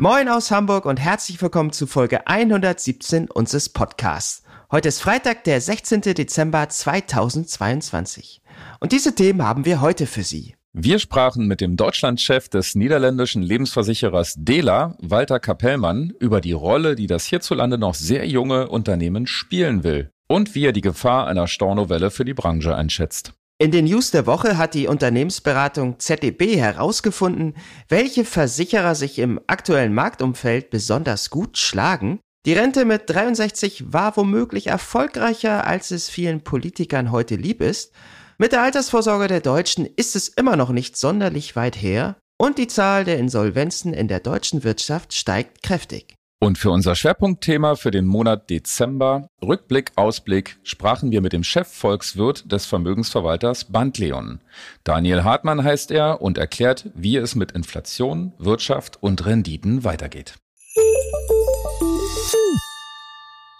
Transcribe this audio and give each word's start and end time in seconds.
Moin 0.00 0.28
aus 0.28 0.52
Hamburg 0.52 0.86
und 0.86 1.00
herzlich 1.00 1.42
willkommen 1.42 1.72
zu 1.72 1.88
Folge 1.88 2.24
117 2.28 3.28
unseres 3.28 3.68
Podcasts. 3.68 4.44
Heute 4.70 4.86
ist 4.86 5.00
Freitag, 5.00 5.42
der 5.42 5.60
16. 5.60 6.02
Dezember 6.02 6.68
2022. 6.68 8.40
Und 8.78 8.92
diese 8.92 9.16
Themen 9.16 9.42
haben 9.42 9.64
wir 9.64 9.80
heute 9.80 10.06
für 10.06 10.22
Sie. 10.22 10.54
Wir 10.72 11.00
sprachen 11.00 11.48
mit 11.48 11.60
dem 11.60 11.76
Deutschlandchef 11.76 12.48
des 12.48 12.76
niederländischen 12.76 13.42
Lebensversicherers 13.42 14.36
Dela, 14.38 14.94
Walter 15.00 15.40
Kapellmann, 15.40 16.12
über 16.20 16.40
die 16.40 16.52
Rolle, 16.52 16.94
die 16.94 17.08
das 17.08 17.26
hierzulande 17.26 17.76
noch 17.76 17.96
sehr 17.96 18.24
junge 18.24 18.68
Unternehmen 18.68 19.26
spielen 19.26 19.82
will 19.82 20.12
und 20.28 20.54
wie 20.54 20.66
er 20.66 20.72
die 20.72 20.80
Gefahr 20.80 21.26
einer 21.26 21.48
Stornowelle 21.48 22.12
für 22.12 22.24
die 22.24 22.34
Branche 22.34 22.76
einschätzt. 22.76 23.32
In 23.60 23.72
den 23.72 23.86
News 23.86 24.12
der 24.12 24.26
Woche 24.26 24.56
hat 24.56 24.74
die 24.74 24.86
Unternehmensberatung 24.86 25.98
ZDB 25.98 26.56
herausgefunden, 26.58 27.56
welche 27.88 28.24
Versicherer 28.24 28.94
sich 28.94 29.18
im 29.18 29.40
aktuellen 29.48 29.92
Marktumfeld 29.92 30.70
besonders 30.70 31.28
gut 31.28 31.58
schlagen. 31.58 32.20
Die 32.46 32.52
Rente 32.52 32.84
mit 32.84 33.10
63 33.10 33.92
war 33.92 34.16
womöglich 34.16 34.68
erfolgreicher, 34.68 35.66
als 35.66 35.90
es 35.90 36.08
vielen 36.08 36.44
Politikern 36.44 37.10
heute 37.10 37.34
lieb 37.34 37.60
ist. 37.60 37.92
Mit 38.38 38.52
der 38.52 38.62
Altersvorsorge 38.62 39.26
der 39.26 39.40
Deutschen 39.40 39.86
ist 39.96 40.14
es 40.14 40.28
immer 40.28 40.54
noch 40.54 40.70
nicht 40.70 40.96
sonderlich 40.96 41.56
weit 41.56 41.82
her 41.82 42.16
und 42.40 42.58
die 42.58 42.68
Zahl 42.68 43.04
der 43.04 43.18
Insolvenzen 43.18 43.92
in 43.92 44.06
der 44.06 44.20
deutschen 44.20 44.62
Wirtschaft 44.62 45.14
steigt 45.14 45.64
kräftig. 45.64 46.14
Und 46.40 46.56
für 46.56 46.70
unser 46.70 46.94
Schwerpunktthema 46.94 47.74
für 47.74 47.90
den 47.90 48.06
Monat 48.06 48.48
Dezember, 48.48 49.28
Rückblick, 49.42 49.90
Ausblick, 49.96 50.56
sprachen 50.62 51.10
wir 51.10 51.20
mit 51.20 51.32
dem 51.32 51.42
Chefvolkswirt 51.42 52.52
des 52.52 52.64
Vermögensverwalters 52.64 53.64
Bandleon. 53.64 54.40
Daniel 54.84 55.24
Hartmann 55.24 55.64
heißt 55.64 55.90
er 55.90 56.22
und 56.22 56.38
erklärt, 56.38 56.90
wie 56.94 57.16
es 57.16 57.34
mit 57.34 57.50
Inflation, 57.52 58.34
Wirtschaft 58.38 59.02
und 59.02 59.26
Renditen 59.26 59.82
weitergeht. 59.82 60.34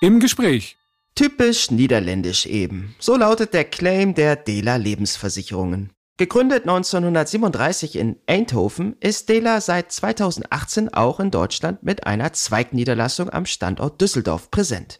Im 0.01 0.21
Gespräch. 0.21 0.77
Typisch 1.17 1.73
niederländisch 1.73 2.47
eben. 2.47 2.95
So 3.01 3.17
lautet 3.17 3.55
der 3.55 3.65
Claim 3.65 4.15
der 4.15 4.37
Dela 4.37 4.77
Lebensversicherungen. 4.77 5.91
Gegründet 6.19 6.65
1937 6.65 7.95
in 7.95 8.17
Eindhoven 8.27 8.97
ist 8.99 9.29
Dela 9.29 9.61
seit 9.61 9.93
2018 9.93 10.93
auch 10.93 11.21
in 11.21 11.31
Deutschland 11.31 11.85
mit 11.85 12.09
einer 12.09 12.33
Zweigniederlassung 12.33 13.31
am 13.31 13.47
Standort 13.47 14.01
Düsseldorf 14.01 14.51
präsent. 14.51 14.99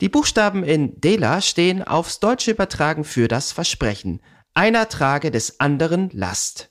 Die 0.00 0.08
Buchstaben 0.08 0.62
in 0.62 1.00
Dela 1.00 1.40
stehen 1.40 1.82
aufs 1.82 2.20
Deutsche 2.20 2.52
übertragen 2.52 3.02
für 3.02 3.26
das 3.26 3.50
Versprechen. 3.50 4.20
Einer 4.54 4.88
trage 4.88 5.32
des 5.32 5.58
anderen 5.58 6.10
Last. 6.12 6.70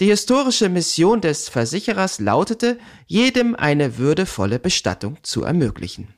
Die 0.00 0.06
historische 0.06 0.70
Mission 0.70 1.20
des 1.20 1.50
Versicherers 1.50 2.18
lautete, 2.20 2.78
jedem 3.04 3.54
eine 3.54 3.98
würdevolle 3.98 4.58
Bestattung 4.58 5.18
zu 5.22 5.42
ermöglichen. 5.42 6.16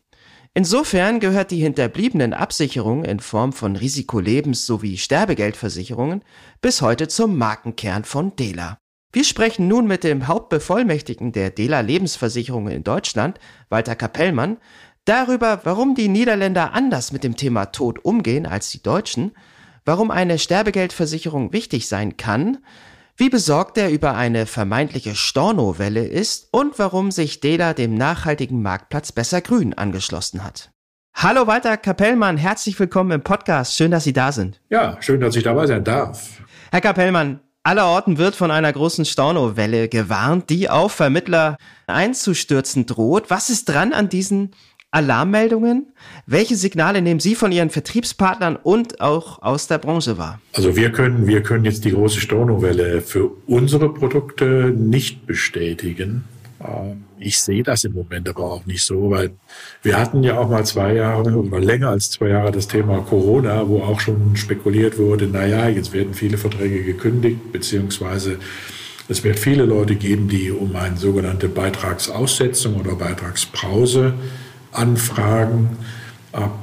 Insofern 0.59 1.21
gehört 1.21 1.53
die 1.53 1.61
hinterbliebenen 1.61 2.33
Absicherung 2.33 3.05
in 3.05 3.21
Form 3.21 3.53
von 3.53 3.77
Risikolebens- 3.77 4.67
sowie 4.67 4.99
Sterbegeldversicherungen 4.99 6.25
bis 6.61 6.83
heute 6.83 7.07
zum 7.07 7.37
Markenkern 7.37 8.05
von 8.05 8.35
Dela. 8.35 8.79
Wir 9.13 9.25
sprechen 9.25 9.69
nun 9.69 9.87
mit 9.87 10.05
dem 10.05 10.27
Hauptbevollmächtigten 10.27 11.33
der 11.33 11.51
Dela 11.51 11.81
Lebensversicherungen 11.81 12.73
in 12.73 12.85
Deutschland, 12.85 13.39
Walter 13.69 13.95
Kapellmann, 13.95 14.59
darüber, 15.05 15.61
warum 15.65 15.95
die 15.95 16.09
Niederländer 16.09 16.75
anders 16.75 17.13
mit 17.13 17.25
dem 17.25 17.37
Thema 17.37 17.67
Tod 17.67 18.05
umgehen 18.05 18.45
als 18.45 18.71
die 18.71 18.83
Deutschen, 18.83 19.33
warum 19.85 20.11
eine 20.11 20.39
Sterbegeldversicherung 20.39 21.53
wichtig 21.53 21.89
sein 21.89 22.17
kann, 22.17 22.59
wie 23.17 23.31
besorgt 23.31 23.79
er 23.79 23.91
über 23.91 24.17
eine 24.17 24.47
vermeintliche 24.47 25.15
Stornowelle 25.15 26.07
ist 26.07 26.49
und 26.53 26.79
warum 26.79 27.11
sich 27.11 27.41
Dela 27.41 27.73
dem 27.73 27.95
nachhaltigen 27.95 28.63
Marktplatz 28.63 29.13
Besser 29.13 29.41
Grün 29.41 29.75
angeschlossen 29.75 30.45
hat. 30.45 30.71
Hallo 31.15 31.49
Walter 31.49 31.77
Kapellmann, 31.77 32.37
herzlich 32.37 32.79
willkommen 32.79 33.11
im 33.11 33.23
Podcast. 33.23 33.77
Schön, 33.77 33.91
dass 33.91 34.05
Sie 34.05 34.13
da 34.13 34.31
sind. 34.31 34.61
Ja, 34.71 34.99
schön, 35.01 35.21
dass 35.21 35.35
ich 35.35 35.43
dabei 35.43 35.67
sein 35.67 35.83
darf. 35.83 36.43
Herr 36.71 36.83
Kapellmann, 36.83 37.41
allerorten 37.63 38.19
wird 38.19 38.37
von 38.37 38.51
einer 38.51 38.71
großen 38.71 39.07
Stornowelle 39.07 39.89
gewarnt, 39.89 40.51
die 40.51 40.69
auf 40.69 40.93
Vermittler 40.93 41.57
einzustürzen 41.87 42.85
droht. 42.85 43.31
Was 43.31 43.49
ist 43.49 43.71
dran 43.71 43.95
an 43.95 44.11
diesen 44.11 44.51
Alarmmeldungen? 44.91 45.87
Welche 46.27 46.57
Signale 46.57 47.01
nehmen 47.01 47.21
Sie 47.21 47.35
von 47.35 47.53
Ihren 47.53 47.71
Vertriebspartnern 47.71 48.57
und 48.57 49.01
auch 49.01 49.41
aus 49.41 49.67
der 49.67 49.79
Branche 49.79 50.19
wahr? 50.19 50.41
Also 50.53 50.77
wir 50.77 50.93
können, 50.93 51.27
wir 51.27 51.43
können 51.43 51.65
jetzt 51.65 51.87
die 51.87 51.93
große 51.93 52.21
Stornowelle 52.21 53.01
für 53.01 53.31
unsere 53.47 53.95
Produkte 53.95 54.75
nicht 54.77 55.27
bestätigen. 55.27 56.25
Ähm, 56.69 57.05
ich 57.19 57.41
sehe 57.41 57.63
das 57.63 57.85
im 57.85 57.95
Moment 57.95 58.29
aber 58.29 58.45
auch 58.45 58.67
nicht 58.67 58.83
so, 58.83 59.11
weil 59.11 59.31
wir 59.83 59.99
hatten 59.99 60.23
ja 60.23 60.39
auch 60.39 60.49
mal 60.49 60.65
zwei 60.65 60.95
Jahre 60.95 61.35
oder 61.35 61.61
länger 61.61 61.91
als 61.91 62.11
zwei 62.11 62.29
Jahre 62.29 62.53
das 62.53 62.69
Thema 62.69 63.01
Corona, 63.01 63.67
wo 63.69 63.83
auch 63.83 64.01
schon 64.01 64.37
spekuliert 64.37 64.99
wurde, 64.99 65.27
naja, 65.27 65.69
jetzt 65.69 65.93
werden 65.93 66.15
viele 66.15 66.39
Verträge 66.39 66.85
gekündigt, 66.85 67.53
beziehungsweise 67.53 68.39
es 69.09 69.25
wird 69.25 69.39
viele 69.39 69.65
Leute 69.65 69.97
geben, 69.97 70.29
die 70.29 70.51
um 70.51 70.77
eine 70.77 70.97
sogenannte 70.97 71.49
Beitragsaussetzung 71.49 72.77
oder 72.77 72.95
Beitragspause 72.95 74.15
Anfragen. 74.71 75.79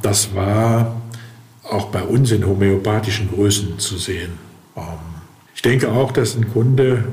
Das 0.03 0.35
war 0.35 1.01
auch 1.63 1.87
bei 1.87 2.03
uns 2.03 2.31
in 2.31 2.45
homöopathischen 2.45 3.31
Größen 3.31 3.79
zu 3.79 3.97
sehen. 3.97 4.33
Ähm, 4.77 4.83
ich 5.55 5.63
denke 5.63 5.91
auch, 5.91 6.11
dass 6.11 6.35
ein 6.35 6.51
Kunde 6.53 7.05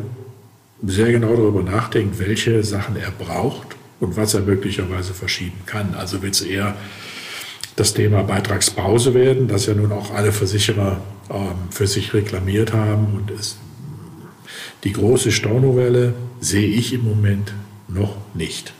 sehr 0.83 1.13
genau 1.13 1.35
darüber 1.35 1.63
nachdenkt, 1.63 2.19
welche 2.19 2.63
Sachen 2.65 2.97
er 2.97 3.11
braucht 3.11 3.77
und 4.01 4.17
was 4.17 4.35
er 4.35 4.41
möglicherweise 4.41 5.15
verschieben 5.15 5.61
kann. 5.67 5.95
Also 5.95 6.23
wird 6.23 6.35
es 6.35 6.43
eher 6.43 6.77
das 7.77 7.95
Thema 7.95 8.23
Beitragspause 8.23 9.15
werden, 9.15 9.49
das 9.49 9.67
ja 9.67 9.75
nun 9.75 9.93
auch 9.93 10.13
alle 10.13 10.33
Versicherer 10.33 11.01
ähm, 11.31 11.55
für 11.71 11.87
sich 11.87 12.13
reklamiert 12.13 12.73
haben. 12.73 13.15
Und 13.15 13.31
es, 13.31 13.57
die 14.85 14.93
große 14.93 15.33
Stornowelle 15.33 16.15
sehe 16.41 16.69
ich 16.69 16.93
im 16.93 17.05
Moment 17.05 17.53
noch 17.89 18.17
nicht. 18.35 18.75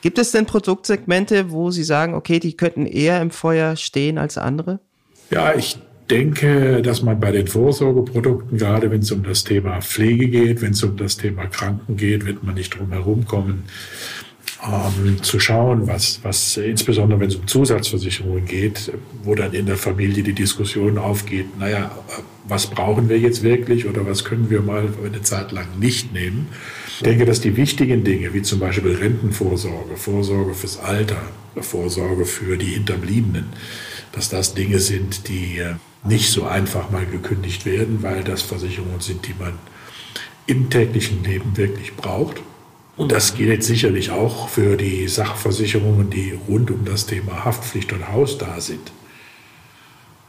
Gibt 0.00 0.18
es 0.18 0.32
denn 0.32 0.46
Produktsegmente, 0.46 1.50
wo 1.50 1.70
Sie 1.70 1.84
sagen, 1.84 2.14
okay, 2.14 2.38
die 2.38 2.56
könnten 2.56 2.86
eher 2.86 3.20
im 3.20 3.30
Feuer 3.30 3.76
stehen 3.76 4.18
als 4.18 4.38
andere? 4.38 4.78
Ja, 5.30 5.54
ich 5.54 5.78
denke, 6.10 6.82
dass 6.82 7.02
man 7.02 7.18
bei 7.18 7.32
den 7.32 7.46
Vorsorgeprodukten, 7.46 8.58
gerade 8.58 8.90
wenn 8.90 9.00
es 9.00 9.10
um 9.10 9.22
das 9.22 9.44
Thema 9.44 9.80
Pflege 9.80 10.28
geht, 10.28 10.62
wenn 10.62 10.72
es 10.72 10.82
um 10.82 10.96
das 10.96 11.16
Thema 11.16 11.46
Kranken 11.46 11.96
geht, 11.96 12.26
wird 12.26 12.42
man 12.42 12.54
nicht 12.54 12.78
drum 12.78 12.92
herum 12.92 13.24
kommen, 13.24 13.64
ähm, 14.62 15.22
zu 15.22 15.40
schauen, 15.40 15.86
was, 15.86 16.20
was 16.22 16.56
insbesondere 16.56 17.20
wenn 17.20 17.28
es 17.28 17.36
um 17.36 17.46
Zusatzversicherungen 17.46 18.44
geht, 18.44 18.92
wo 19.22 19.34
dann 19.34 19.52
in 19.52 19.66
der 19.66 19.76
Familie 19.76 20.22
die 20.22 20.32
Diskussion 20.32 20.98
aufgeht, 20.98 21.58
naja, 21.58 21.90
was 22.46 22.66
brauchen 22.66 23.08
wir 23.08 23.18
jetzt 23.18 23.42
wirklich 23.42 23.86
oder 23.86 24.06
was 24.06 24.24
können 24.24 24.50
wir 24.50 24.60
mal 24.60 24.88
eine 25.04 25.22
Zeit 25.22 25.52
lang 25.52 25.66
nicht 25.78 26.12
nehmen. 26.12 26.48
Ich 26.88 27.02
denke, 27.02 27.24
dass 27.24 27.40
die 27.40 27.56
wichtigen 27.56 28.04
Dinge, 28.04 28.32
wie 28.34 28.42
zum 28.42 28.60
Beispiel 28.60 28.94
Rentenvorsorge, 28.94 29.96
Vorsorge 29.96 30.54
fürs 30.54 30.78
Alter, 30.78 31.20
Vorsorge 31.60 32.24
für 32.24 32.56
die 32.56 32.66
Hinterbliebenen, 32.66 33.46
dass 34.12 34.28
das 34.28 34.54
Dinge 34.54 34.78
sind, 34.78 35.28
die 35.28 35.58
äh, 35.58 35.74
nicht 36.04 36.30
so 36.30 36.44
einfach 36.44 36.90
mal 36.90 37.06
gekündigt 37.06 37.64
werden, 37.64 38.02
weil 38.02 38.22
das 38.24 38.42
Versicherungen 38.42 39.00
sind, 39.00 39.26
die 39.26 39.34
man 39.38 39.54
im 40.46 40.70
täglichen 40.70 41.24
Leben 41.24 41.56
wirklich 41.56 41.94
braucht. 41.96 42.42
Und 42.96 43.10
das 43.10 43.34
gilt 43.34 43.64
sicherlich 43.64 44.10
auch 44.10 44.48
für 44.48 44.76
die 44.76 45.08
Sachversicherungen, 45.08 46.10
die 46.10 46.38
rund 46.48 46.70
um 46.70 46.84
das 46.84 47.06
Thema 47.06 47.44
Haftpflicht 47.44 47.92
und 47.92 48.12
Haus 48.12 48.38
da 48.38 48.60
sind. 48.60 48.92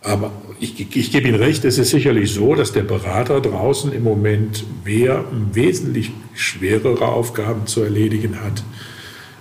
Aber 0.02 0.32
ich, 0.60 0.80
ich 0.96 1.12
gebe 1.12 1.28
Ihnen 1.28 1.42
recht, 1.42 1.66
es 1.66 1.80
ist 1.80 1.90
sicherlich 1.90 2.32
so, 2.32 2.54
dass 2.54 2.72
der 2.72 2.84
Berater 2.84 3.42
draußen 3.42 3.92
im 3.92 4.04
Moment 4.04 4.64
mehr, 4.86 5.26
wesentlich 5.52 6.12
schwerere 6.36 7.08
Aufgaben 7.08 7.66
zu 7.66 7.82
erledigen 7.82 8.40
hat, 8.40 8.64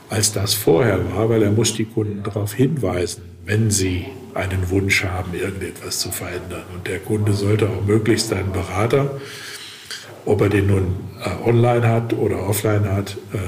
als 0.08 0.32
das 0.32 0.54
vorher 0.54 1.14
war, 1.14 1.28
weil 1.28 1.42
er 1.42 1.50
muss 1.50 1.74
die 1.74 1.84
Kunden 1.84 2.22
darauf 2.22 2.54
hinweisen, 2.54 3.22
wenn 3.44 3.70
sie 3.70 4.06
einen 4.34 4.70
Wunsch 4.70 5.04
haben, 5.04 5.34
irgendetwas 5.34 6.00
zu 6.00 6.10
verändern. 6.10 6.64
Und 6.74 6.86
der 6.86 6.98
Kunde 6.98 7.32
sollte 7.32 7.68
auch 7.68 7.84
möglichst 7.84 8.32
einen 8.32 8.52
Berater, 8.52 9.20
ob 10.24 10.40
er 10.40 10.48
den 10.48 10.66
nun 10.66 10.94
äh, 11.22 11.48
online 11.48 11.86
hat 11.86 12.12
oder 12.14 12.46
offline 12.48 12.90
hat, 12.90 13.16
äh, 13.32 13.38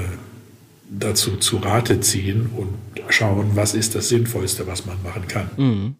dazu 0.89 1.37
zu 1.37 1.57
Rate 1.57 1.99
ziehen 1.99 2.49
und 2.55 2.69
schauen, 3.09 3.51
was 3.55 3.73
ist 3.73 3.95
das 3.95 4.09
Sinnvollste, 4.09 4.67
was 4.67 4.85
man 4.85 5.01
machen 5.03 5.27
kann. 5.27 5.49
Mhm. 5.57 5.95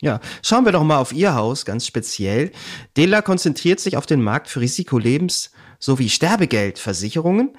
Ja, 0.00 0.20
schauen 0.42 0.64
wir 0.64 0.72
doch 0.72 0.82
mal 0.82 0.98
auf 0.98 1.12
Ihr 1.12 1.34
Haus 1.34 1.64
ganz 1.64 1.86
speziell. 1.86 2.50
Dela 2.96 3.22
konzentriert 3.22 3.78
sich 3.78 3.96
auf 3.96 4.06
den 4.06 4.22
Markt 4.22 4.48
für 4.48 4.60
Risikolebens- 4.60 5.50
sowie 5.84 6.08
Sterbegeldversicherungen. 6.08 7.50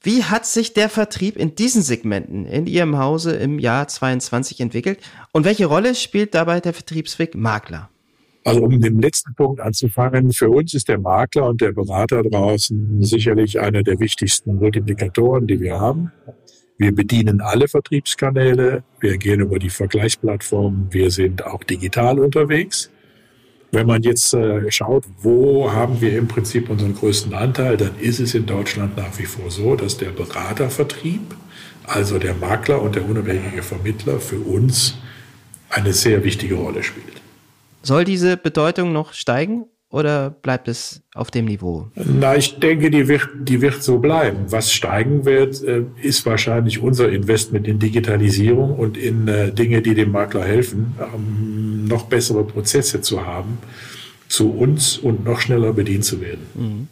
Wie 0.00 0.22
hat 0.22 0.46
sich 0.46 0.74
der 0.74 0.88
Vertrieb 0.88 1.36
in 1.36 1.56
diesen 1.56 1.82
Segmenten 1.82 2.46
in 2.46 2.66
Ihrem 2.66 2.98
Hause 2.98 3.32
im 3.32 3.58
Jahr 3.58 3.88
22 3.88 4.60
entwickelt 4.60 5.00
und 5.32 5.44
welche 5.44 5.66
Rolle 5.66 5.96
spielt 5.96 6.34
dabei 6.34 6.60
der 6.60 6.72
Vertriebsweg 6.72 7.34
Makler? 7.34 7.90
Also 8.44 8.62
um 8.62 8.80
den 8.80 9.02
letzten 9.02 9.34
Punkt 9.34 9.60
anzufangen, 9.60 10.32
für 10.32 10.48
uns 10.48 10.72
ist 10.72 10.88
der 10.88 10.98
Makler 10.98 11.48
und 11.48 11.60
der 11.60 11.72
Berater 11.72 12.22
draußen 12.22 13.02
sicherlich 13.02 13.58
einer 13.60 13.82
der 13.82 13.98
wichtigsten 13.98 14.54
Multiplikatoren, 14.54 15.48
die 15.48 15.60
wir 15.60 15.80
haben. 15.80 16.12
Wir 16.78 16.94
bedienen 16.94 17.40
alle 17.40 17.66
Vertriebskanäle, 17.66 18.84
wir 19.00 19.18
gehen 19.18 19.40
über 19.40 19.58
die 19.58 19.68
Vergleichsplattformen, 19.68 20.86
wir 20.92 21.10
sind 21.10 21.44
auch 21.44 21.64
digital 21.64 22.20
unterwegs. 22.20 22.88
Wenn 23.70 23.86
man 23.86 24.02
jetzt 24.02 24.32
äh, 24.32 24.70
schaut, 24.70 25.04
wo 25.22 25.70
haben 25.70 26.00
wir 26.00 26.16
im 26.16 26.26
Prinzip 26.26 26.70
unseren 26.70 26.94
größten 26.94 27.34
Anteil, 27.34 27.76
dann 27.76 27.98
ist 28.00 28.18
es 28.18 28.34
in 28.34 28.46
Deutschland 28.46 28.96
nach 28.96 29.18
wie 29.18 29.26
vor 29.26 29.50
so, 29.50 29.76
dass 29.76 29.98
der 29.98 30.10
Beratervertrieb, 30.10 31.20
also 31.84 32.18
der 32.18 32.34
Makler 32.34 32.80
und 32.80 32.94
der 32.96 33.08
unabhängige 33.08 33.62
Vermittler 33.62 34.20
für 34.20 34.38
uns 34.38 34.94
eine 35.68 35.92
sehr 35.92 36.24
wichtige 36.24 36.54
Rolle 36.54 36.82
spielt. 36.82 37.20
Soll 37.82 38.04
diese 38.04 38.36
Bedeutung 38.38 38.92
noch 38.92 39.12
steigen 39.12 39.66
oder 39.90 40.30
bleibt 40.30 40.68
es 40.68 41.02
auf 41.14 41.30
dem 41.30 41.46
Niveau? 41.46 41.88
Na, 41.94 42.36
ich 42.36 42.58
denke, 42.58 42.90
die 42.90 43.08
wird, 43.08 43.28
die 43.40 43.60
wird 43.60 43.82
so 43.82 43.98
bleiben. 43.98 44.46
Was 44.48 44.72
steigen 44.72 45.24
wird, 45.24 45.62
äh, 45.62 45.84
ist 46.02 46.24
wahrscheinlich 46.26 46.82
unser 46.82 47.10
Investment 47.10 47.66
in 47.66 47.78
Digitalisierung 47.78 48.78
und 48.78 48.96
in 48.96 49.28
äh, 49.28 49.52
Dinge, 49.52 49.80
die 49.80 49.94
dem 49.94 50.12
Makler 50.12 50.44
helfen, 50.44 50.94
ähm, 51.00 51.67
noch 51.88 52.04
bessere 52.04 52.44
Prozesse 52.44 53.00
zu 53.00 53.26
haben, 53.26 53.58
zu 54.28 54.50
uns 54.50 54.98
und 54.98 55.24
noch 55.24 55.40
schneller 55.40 55.72
bedient 55.72 56.04
zu 56.04 56.20
werden. 56.20 56.46
Mhm. 56.54 56.88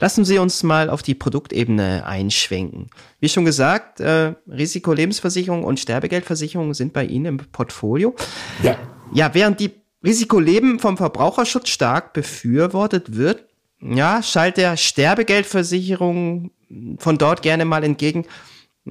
Lassen 0.00 0.24
Sie 0.24 0.38
uns 0.38 0.62
mal 0.62 0.88
auf 0.88 1.02
die 1.02 1.14
Produktebene 1.14 2.06
einschwenken. 2.06 2.88
Wie 3.20 3.28
schon 3.28 3.44
gesagt, 3.44 4.00
äh, 4.00 4.32
Risikolebensversicherung 4.48 5.62
und 5.62 5.78
Sterbegeldversicherung 5.78 6.72
sind 6.72 6.94
bei 6.94 7.04
Ihnen 7.04 7.26
im 7.26 7.36
Portfolio. 7.36 8.14
Ja. 8.62 8.78
Ja, 9.12 9.34
während 9.34 9.60
die 9.60 9.72
Risikoleben 10.02 10.78
vom 10.78 10.96
Verbraucherschutz 10.96 11.68
stark 11.68 12.14
befürwortet 12.14 13.16
wird, 13.16 13.44
ja, 13.82 14.22
schallt 14.22 14.56
der 14.56 14.76
Sterbegeldversicherung 14.76 16.50
von 16.98 17.18
dort 17.18 17.42
gerne 17.42 17.64
mal 17.64 17.84
entgegen. 17.84 18.24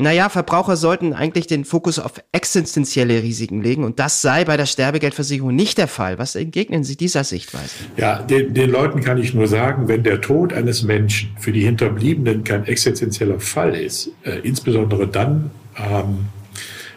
Naja, 0.01 0.29
Verbraucher 0.29 0.77
sollten 0.77 1.11
eigentlich 1.11 1.45
den 1.45 1.65
Fokus 1.65 1.99
auf 1.99 2.13
existenzielle 2.31 3.21
Risiken 3.21 3.61
legen 3.61 3.83
und 3.83 3.99
das 3.99 4.21
sei 4.21 4.45
bei 4.45 4.55
der 4.55 4.65
Sterbegeldversicherung 4.65 5.53
nicht 5.53 5.77
der 5.77 5.89
Fall. 5.89 6.17
Was 6.17 6.35
entgegnen 6.35 6.85
Sie 6.85 6.95
dieser 6.95 7.25
Sichtweise? 7.25 7.75
Ja, 7.97 8.21
den, 8.21 8.53
den 8.53 8.69
Leuten 8.69 9.01
kann 9.01 9.17
ich 9.17 9.33
nur 9.33 9.47
sagen, 9.47 9.89
wenn 9.89 10.03
der 10.03 10.21
Tod 10.21 10.53
eines 10.53 10.83
Menschen 10.83 11.31
für 11.37 11.51
die 11.51 11.65
Hinterbliebenen 11.65 12.45
kein 12.45 12.65
existenzieller 12.65 13.41
Fall 13.41 13.75
ist, 13.75 14.11
äh, 14.23 14.39
insbesondere 14.43 15.05
dann, 15.05 15.51
ähm, 15.75 16.27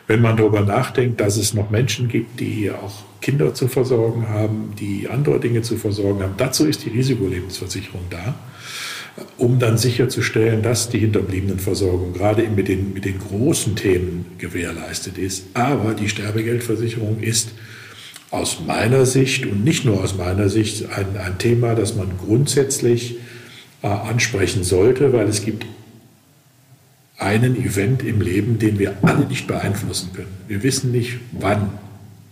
wenn 0.07 0.23
man 0.23 0.37
darüber 0.37 0.61
nachdenkt, 0.61 1.21
dass 1.21 1.37
es 1.37 1.55
noch 1.55 1.71
Menschen 1.71 2.07
gibt, 2.07 2.39
die 2.39 2.71
auch 2.71 3.03
Kinder 3.21 3.53
zu 3.53 3.67
versorgen 3.67 4.29
haben, 4.29 4.75
die 4.79 5.09
andere 5.11 5.41
Dinge 5.41 5.63
zu 5.63 5.77
versorgen 5.77 6.23
haben. 6.23 6.35
Dazu 6.37 6.67
ist 6.67 6.85
die 6.85 6.91
Risikolebensversicherung 6.91 8.03
da, 8.11 8.37
um 9.37 9.59
dann 9.59 9.77
sicherzustellen, 9.77 10.63
dass 10.63 10.89
die 10.89 10.99
Hinterbliebenenversorgung 10.99 12.13
gerade 12.13 12.43
mit 12.49 12.69
den, 12.69 12.95
mit 12.95 13.05
den 13.05 13.19
großen 13.19 13.77
Themen 13.77 14.27
gewährleistet 14.39 15.19
ist. 15.19 15.47
Aber 15.55 15.95
die 15.95 16.09
Sterbegeldversicherung 16.09 17.21
ist 17.21 17.51
aus 18.31 18.61
meiner 18.67 19.05
Sicht 19.05 19.45
und 19.47 19.63
nicht 19.63 19.85
nur 19.85 20.03
aus 20.03 20.17
meiner 20.17 20.49
Sicht 20.49 20.91
ein, 20.91 21.17
ein 21.19 21.39
Thema, 21.39 21.75
das 21.75 21.95
man 21.95 22.13
grundsätzlich 22.25 23.17
äh, 23.83 23.89
ansprechen 23.89 24.65
sollte, 24.65 25.13
weil 25.13 25.29
es 25.29 25.45
gibt 25.45 25.67
einen 27.19 27.57
Event 27.57 28.03
im 28.03 28.21
Leben, 28.21 28.59
den 28.59 28.79
wir 28.79 28.97
alle 29.03 29.27
nicht 29.27 29.47
beeinflussen 29.47 30.13
können. 30.15 30.35
Wir 30.49 30.63
wissen 30.63 30.91
nicht, 30.93 31.19
wann 31.33 31.71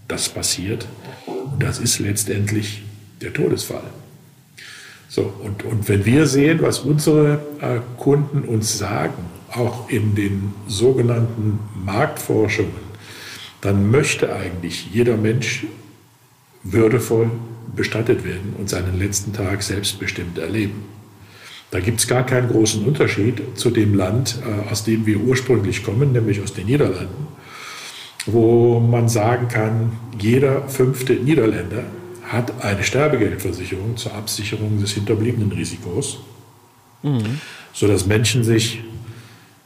das 0.09 0.29
passiert. 0.29 0.87
Und 1.27 1.63
das 1.63 1.79
ist 1.79 1.99
letztendlich 1.99 2.83
der 3.21 3.33
Todesfall. 3.33 3.83
So, 5.11 5.33
und, 5.43 5.65
und 5.65 5.89
wenn 5.89 6.07
wir 6.07 6.29
sehen, 6.29 6.61
was 6.63 6.79
unsere 6.79 7.41
äh, 7.61 7.81
Kunden 7.99 8.43
uns 8.43 8.79
sagen, 8.79 9.25
auch 9.51 9.91
in 9.91 10.15
den 10.15 10.55
sogenannten 10.69 11.59
Marktforschungen, 11.85 12.91
dann 13.61 13.91
möchte 13.91 14.33
eigentlich 14.33 14.89
jeder 14.93 15.17
Mensch 15.17 15.67
würdevoll 16.63 17.29
bestattet 17.75 18.25
werden 18.25 18.55
und 18.57 18.71
seinen 18.71 19.01
letzten 19.01 19.33
Tag 19.33 19.65
selbstbestimmt 19.65 20.39
erleben. 20.39 20.85
Da 21.73 21.81
gibt 21.81 21.99
es 21.99 22.07
gar 22.07 22.25
keinen 22.25 22.49
großen 22.49 22.85
Unterschied 22.85 23.43
zu 23.57 23.71
dem 23.71 23.95
Land, 23.95 24.39
äh, 24.47 24.71
aus 24.71 24.85
dem 24.85 25.07
wir 25.07 25.19
ursprünglich 25.19 25.83
kommen, 25.83 26.13
nämlich 26.13 26.41
aus 26.41 26.55
den 26.55 26.67
Niederlanden 26.67 27.27
wo 28.27 28.81
man 28.81 29.09
sagen 29.09 29.49
kann, 29.49 29.93
jeder 30.19 30.69
fünfte 30.69 31.15
Niederländer 31.15 31.85
hat 32.31 32.63
eine 32.63 32.85
Sterbegeldversicherung 32.85 33.97
zur 33.97 34.15
Absicherung 34.15 34.81
des 34.81 34.93
hinterbliebenen 34.93 35.51
Risikos, 35.51 36.21
mhm. 37.03 37.41
sodass 37.73 38.07
Menschen 38.07 38.45
sich 38.45 38.81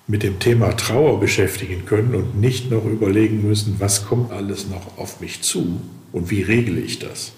mit 0.06 0.22
dem 0.22 0.38
Thema 0.38 0.74
Trauer 0.74 1.20
beschäftigen 1.20 1.84
können 1.84 2.14
und 2.14 2.40
nicht 2.40 2.70
noch 2.70 2.86
überlegen 2.86 3.46
müssen, 3.46 3.76
was 3.80 4.06
kommt 4.06 4.32
alles 4.32 4.66
noch 4.68 4.96
auf 4.96 5.20
mich 5.20 5.42
zu 5.42 5.80
und 6.12 6.30
wie 6.30 6.40
regle 6.40 6.80
ich 6.80 6.98
das. 6.98 7.32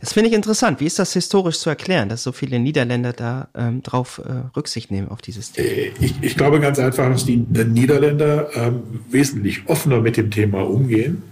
Das 0.00 0.14
finde 0.14 0.30
ich 0.30 0.34
interessant. 0.34 0.80
Wie 0.80 0.86
ist 0.86 0.98
das 0.98 1.12
historisch 1.12 1.58
zu 1.58 1.68
erklären, 1.68 2.08
dass 2.08 2.22
so 2.22 2.32
viele 2.32 2.58
Niederländer 2.58 3.12
da 3.12 3.48
ähm, 3.54 3.82
drauf 3.82 4.20
äh, 4.24 4.56
Rücksicht 4.56 4.90
nehmen 4.90 5.08
auf 5.08 5.20
dieses 5.20 5.52
Thema? 5.52 5.68
Äh, 5.68 5.92
ich, 6.00 6.14
ich, 6.22 6.36
glaube 6.36 6.58
ganz 6.58 6.78
einfach, 6.78 7.10
dass 7.10 7.26
die 7.26 7.36
Niederländer 7.36 8.48
ähm, 8.54 8.82
wesentlich 9.10 9.62
offener 9.66 10.00
mit 10.00 10.16
dem 10.16 10.30
Thema 10.30 10.62
umgehen. 10.62 11.22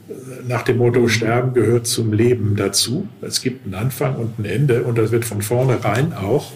Nach 0.46 0.62
dem 0.62 0.78
Motto, 0.78 1.08
Sterben 1.08 1.54
gehört 1.54 1.86
zum 1.86 2.12
Leben 2.12 2.56
dazu. 2.56 3.08
Es 3.22 3.40
gibt 3.40 3.64
einen 3.64 3.74
Anfang 3.74 4.16
und 4.16 4.38
ein 4.38 4.44
Ende 4.44 4.82
und 4.82 4.98
das 4.98 5.12
wird 5.12 5.24
von 5.24 5.40
vornherein 5.40 6.12
auch 6.12 6.52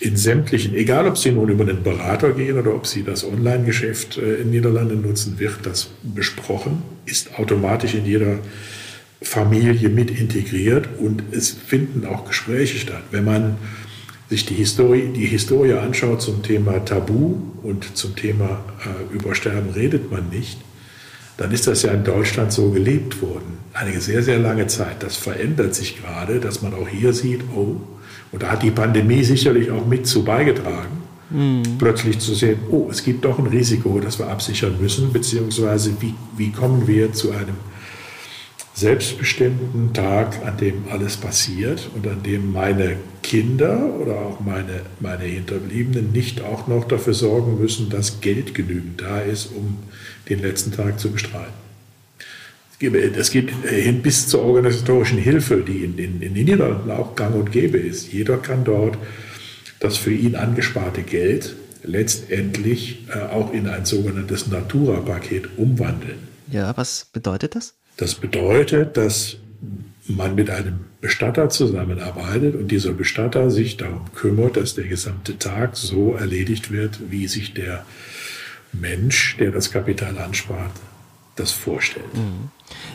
in 0.00 0.16
sämtlichen, 0.16 0.74
egal 0.74 1.06
ob 1.06 1.18
Sie 1.18 1.30
nun 1.30 1.48
über 1.48 1.64
einen 1.64 1.82
Berater 1.82 2.32
gehen 2.32 2.58
oder 2.58 2.74
ob 2.74 2.86
Sie 2.86 3.02
das 3.04 3.24
Online-Geschäft 3.24 4.16
äh, 4.16 4.36
in 4.36 4.50
Niederlanden 4.50 5.02
nutzen, 5.02 5.38
wird 5.38 5.58
das 5.64 5.90
besprochen, 6.02 6.82
ist 7.04 7.38
automatisch 7.38 7.94
in 7.94 8.06
jeder 8.06 8.38
Familie 9.24 9.88
mit 9.88 10.10
integriert 10.10 10.88
und 10.98 11.22
es 11.32 11.50
finden 11.50 12.06
auch 12.06 12.26
Gespräche 12.26 12.78
statt. 12.78 13.02
Wenn 13.10 13.24
man 13.24 13.56
sich 14.28 14.46
die 14.46 14.54
Historie, 14.54 15.08
die 15.14 15.26
Historie 15.26 15.74
anschaut 15.74 16.22
zum 16.22 16.42
Thema 16.42 16.84
Tabu 16.84 17.36
und 17.62 17.96
zum 17.96 18.16
Thema 18.16 18.64
äh, 18.84 19.14
Übersterben 19.14 19.70
redet 19.70 20.10
man 20.10 20.28
nicht, 20.28 20.58
dann 21.36 21.50
ist 21.50 21.66
das 21.66 21.82
ja 21.82 21.92
in 21.92 22.04
Deutschland 22.04 22.52
so 22.52 22.70
gelebt 22.70 23.20
worden. 23.20 23.58
Eine 23.72 24.00
sehr, 24.00 24.22
sehr 24.22 24.38
lange 24.38 24.66
Zeit. 24.68 25.02
Das 25.02 25.16
verändert 25.16 25.74
sich 25.74 26.00
gerade, 26.00 26.38
dass 26.38 26.62
man 26.62 26.74
auch 26.74 26.88
hier 26.88 27.12
sieht, 27.12 27.40
oh, 27.54 27.80
und 28.30 28.42
da 28.42 28.52
hat 28.52 28.62
die 28.62 28.70
Pandemie 28.70 29.22
sicherlich 29.24 29.70
auch 29.70 29.86
mit 29.86 30.06
zu 30.06 30.24
beigetragen, 30.24 31.02
mhm. 31.30 31.62
plötzlich 31.78 32.18
zu 32.18 32.34
sehen, 32.34 32.58
oh, 32.70 32.88
es 32.90 33.04
gibt 33.04 33.24
doch 33.24 33.38
ein 33.38 33.46
Risiko, 33.46 34.00
das 34.00 34.18
wir 34.18 34.28
absichern 34.28 34.76
müssen, 34.80 35.12
beziehungsweise 35.12 35.92
wie, 36.00 36.14
wie 36.36 36.50
kommen 36.50 36.86
wir 36.86 37.12
zu 37.12 37.32
einem 37.32 37.56
selbstbestimmten 38.74 39.92
Tag, 39.92 40.44
an 40.44 40.56
dem 40.56 40.84
alles 40.90 41.16
passiert 41.16 41.88
und 41.94 42.06
an 42.08 42.24
dem 42.24 42.52
meine 42.52 42.96
Kinder 43.22 43.94
oder 44.00 44.16
auch 44.16 44.40
meine, 44.40 44.80
meine 44.98 45.24
Hinterbliebenen 45.24 46.10
nicht 46.10 46.42
auch 46.42 46.66
noch 46.66 46.84
dafür 46.86 47.14
sorgen 47.14 47.60
müssen, 47.60 47.88
dass 47.88 48.20
Geld 48.20 48.52
genügend 48.52 49.00
da 49.00 49.20
ist, 49.20 49.46
um 49.46 49.78
den 50.28 50.40
letzten 50.40 50.72
Tag 50.72 50.98
zu 50.98 51.10
bestreiten. 51.12 51.64
Es 52.80 53.30
geht 53.30 53.50
hin 53.50 54.02
bis 54.02 54.26
zur 54.28 54.42
organisatorischen 54.42 55.18
Hilfe, 55.18 55.62
die 55.66 55.84
in, 55.84 55.96
in, 55.96 56.20
in 56.20 56.34
den 56.34 56.44
Niederlanden 56.44 56.90
auch 56.90 57.14
gang 57.14 57.34
und 57.34 57.52
gäbe 57.52 57.78
ist. 57.78 58.12
Jeder 58.12 58.36
kann 58.36 58.64
dort 58.64 58.98
das 59.78 59.96
für 59.96 60.12
ihn 60.12 60.34
angesparte 60.34 61.02
Geld 61.02 61.54
letztendlich 61.84 63.06
äh, 63.08 63.20
auch 63.32 63.52
in 63.52 63.68
ein 63.68 63.84
sogenanntes 63.84 64.48
Natura-Paket 64.48 65.56
umwandeln. 65.56 66.18
Ja, 66.50 66.76
was 66.76 67.06
bedeutet 67.12 67.54
das? 67.54 67.74
Das 67.96 68.14
bedeutet, 68.14 68.96
dass 68.96 69.36
man 70.06 70.34
mit 70.34 70.50
einem 70.50 70.80
Bestatter 71.00 71.48
zusammenarbeitet 71.48 72.56
und 72.56 72.68
dieser 72.68 72.92
Bestatter 72.92 73.50
sich 73.50 73.76
darum 73.76 74.12
kümmert, 74.14 74.56
dass 74.56 74.74
der 74.74 74.84
gesamte 74.84 75.38
Tag 75.38 75.76
so 75.76 76.14
erledigt 76.14 76.70
wird, 76.70 76.98
wie 77.10 77.26
sich 77.28 77.54
der 77.54 77.84
Mensch, 78.72 79.36
der 79.38 79.50
das 79.50 79.70
Kapital 79.70 80.18
anspart, 80.18 80.72
das 81.36 81.52
vorstellt. 81.52 82.14
Mhm. 82.14 82.50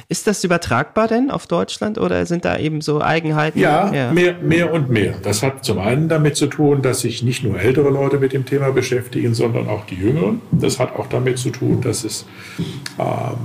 Ist 0.07 0.27
das 0.27 0.43
übertragbar 0.43 1.07
denn 1.07 1.29
auf 1.29 1.45
Deutschland 1.45 1.97
oder 1.97 2.25
sind 2.25 2.45
da 2.45 2.57
eben 2.57 2.81
so 2.81 3.01
Eigenheiten? 3.01 3.59
Ja, 3.59 3.93
ja, 3.93 4.11
Mehr, 4.11 4.35
mehr 4.39 4.73
und 4.73 4.89
mehr. 4.89 5.15
Das 5.21 5.43
hat 5.43 5.63
zum 5.63 5.79
einen 5.79 6.09
damit 6.09 6.35
zu 6.35 6.47
tun, 6.47 6.81
dass 6.81 7.01
sich 7.01 7.21
nicht 7.21 7.43
nur 7.43 7.59
ältere 7.59 7.89
Leute 7.89 8.17
mit 8.17 8.33
dem 8.33 8.45
Thema 8.45 8.71
beschäftigen, 8.71 9.33
sondern 9.33 9.67
auch 9.67 9.85
die 9.85 9.95
Jüngeren. 9.95 10.41
Das 10.51 10.79
hat 10.79 10.95
auch 10.95 11.07
damit 11.07 11.37
zu 11.37 11.51
tun, 11.51 11.81
dass 11.81 12.03
es 12.03 12.25
ähm, 12.97 13.37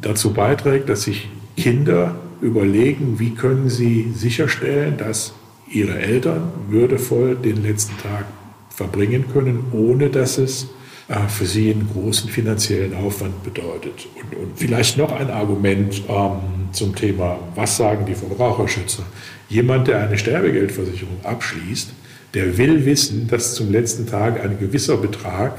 dazu 0.00 0.32
beiträgt, 0.32 0.88
dass 0.88 1.02
sich 1.02 1.28
Kinder 1.56 2.16
überlegen, 2.40 3.18
wie 3.18 3.30
können 3.30 3.70
sie 3.70 4.12
sicherstellen, 4.14 4.96
dass 4.98 5.34
ihre 5.70 5.98
Eltern 5.98 6.50
würdevoll 6.68 7.36
den 7.36 7.62
letzten 7.62 7.96
Tag 7.98 8.26
verbringen 8.68 9.24
können, 9.32 9.64
ohne 9.72 10.10
dass 10.10 10.38
es 10.38 10.68
äh, 11.08 11.28
für 11.28 11.46
sie 11.46 11.70
einen 11.70 11.88
großen 11.92 12.28
finanziellen 12.28 12.94
Aufwand 12.94 13.42
bedeutet. 13.42 14.06
Und, 14.16 14.38
und 14.38 14.58
vielleicht 14.58 14.98
noch 14.98 15.12
ein 15.12 15.30
Argument 15.30 16.02
ähm, 16.08 16.68
zum 16.72 16.94
Thema, 16.94 17.38
was 17.54 17.76
sagen 17.76 18.04
die 18.06 18.14
Verbraucherschützer? 18.14 19.04
Jemand, 19.48 19.88
der 19.88 20.00
eine 20.00 20.18
Sterbegeldversicherung 20.18 21.24
abschließt, 21.24 21.92
der 22.34 22.58
will 22.58 22.84
wissen, 22.84 23.28
dass 23.28 23.54
zum 23.54 23.70
letzten 23.72 24.06
Tag 24.06 24.44
ein 24.44 24.58
gewisser 24.58 24.96
Betrag 24.96 25.58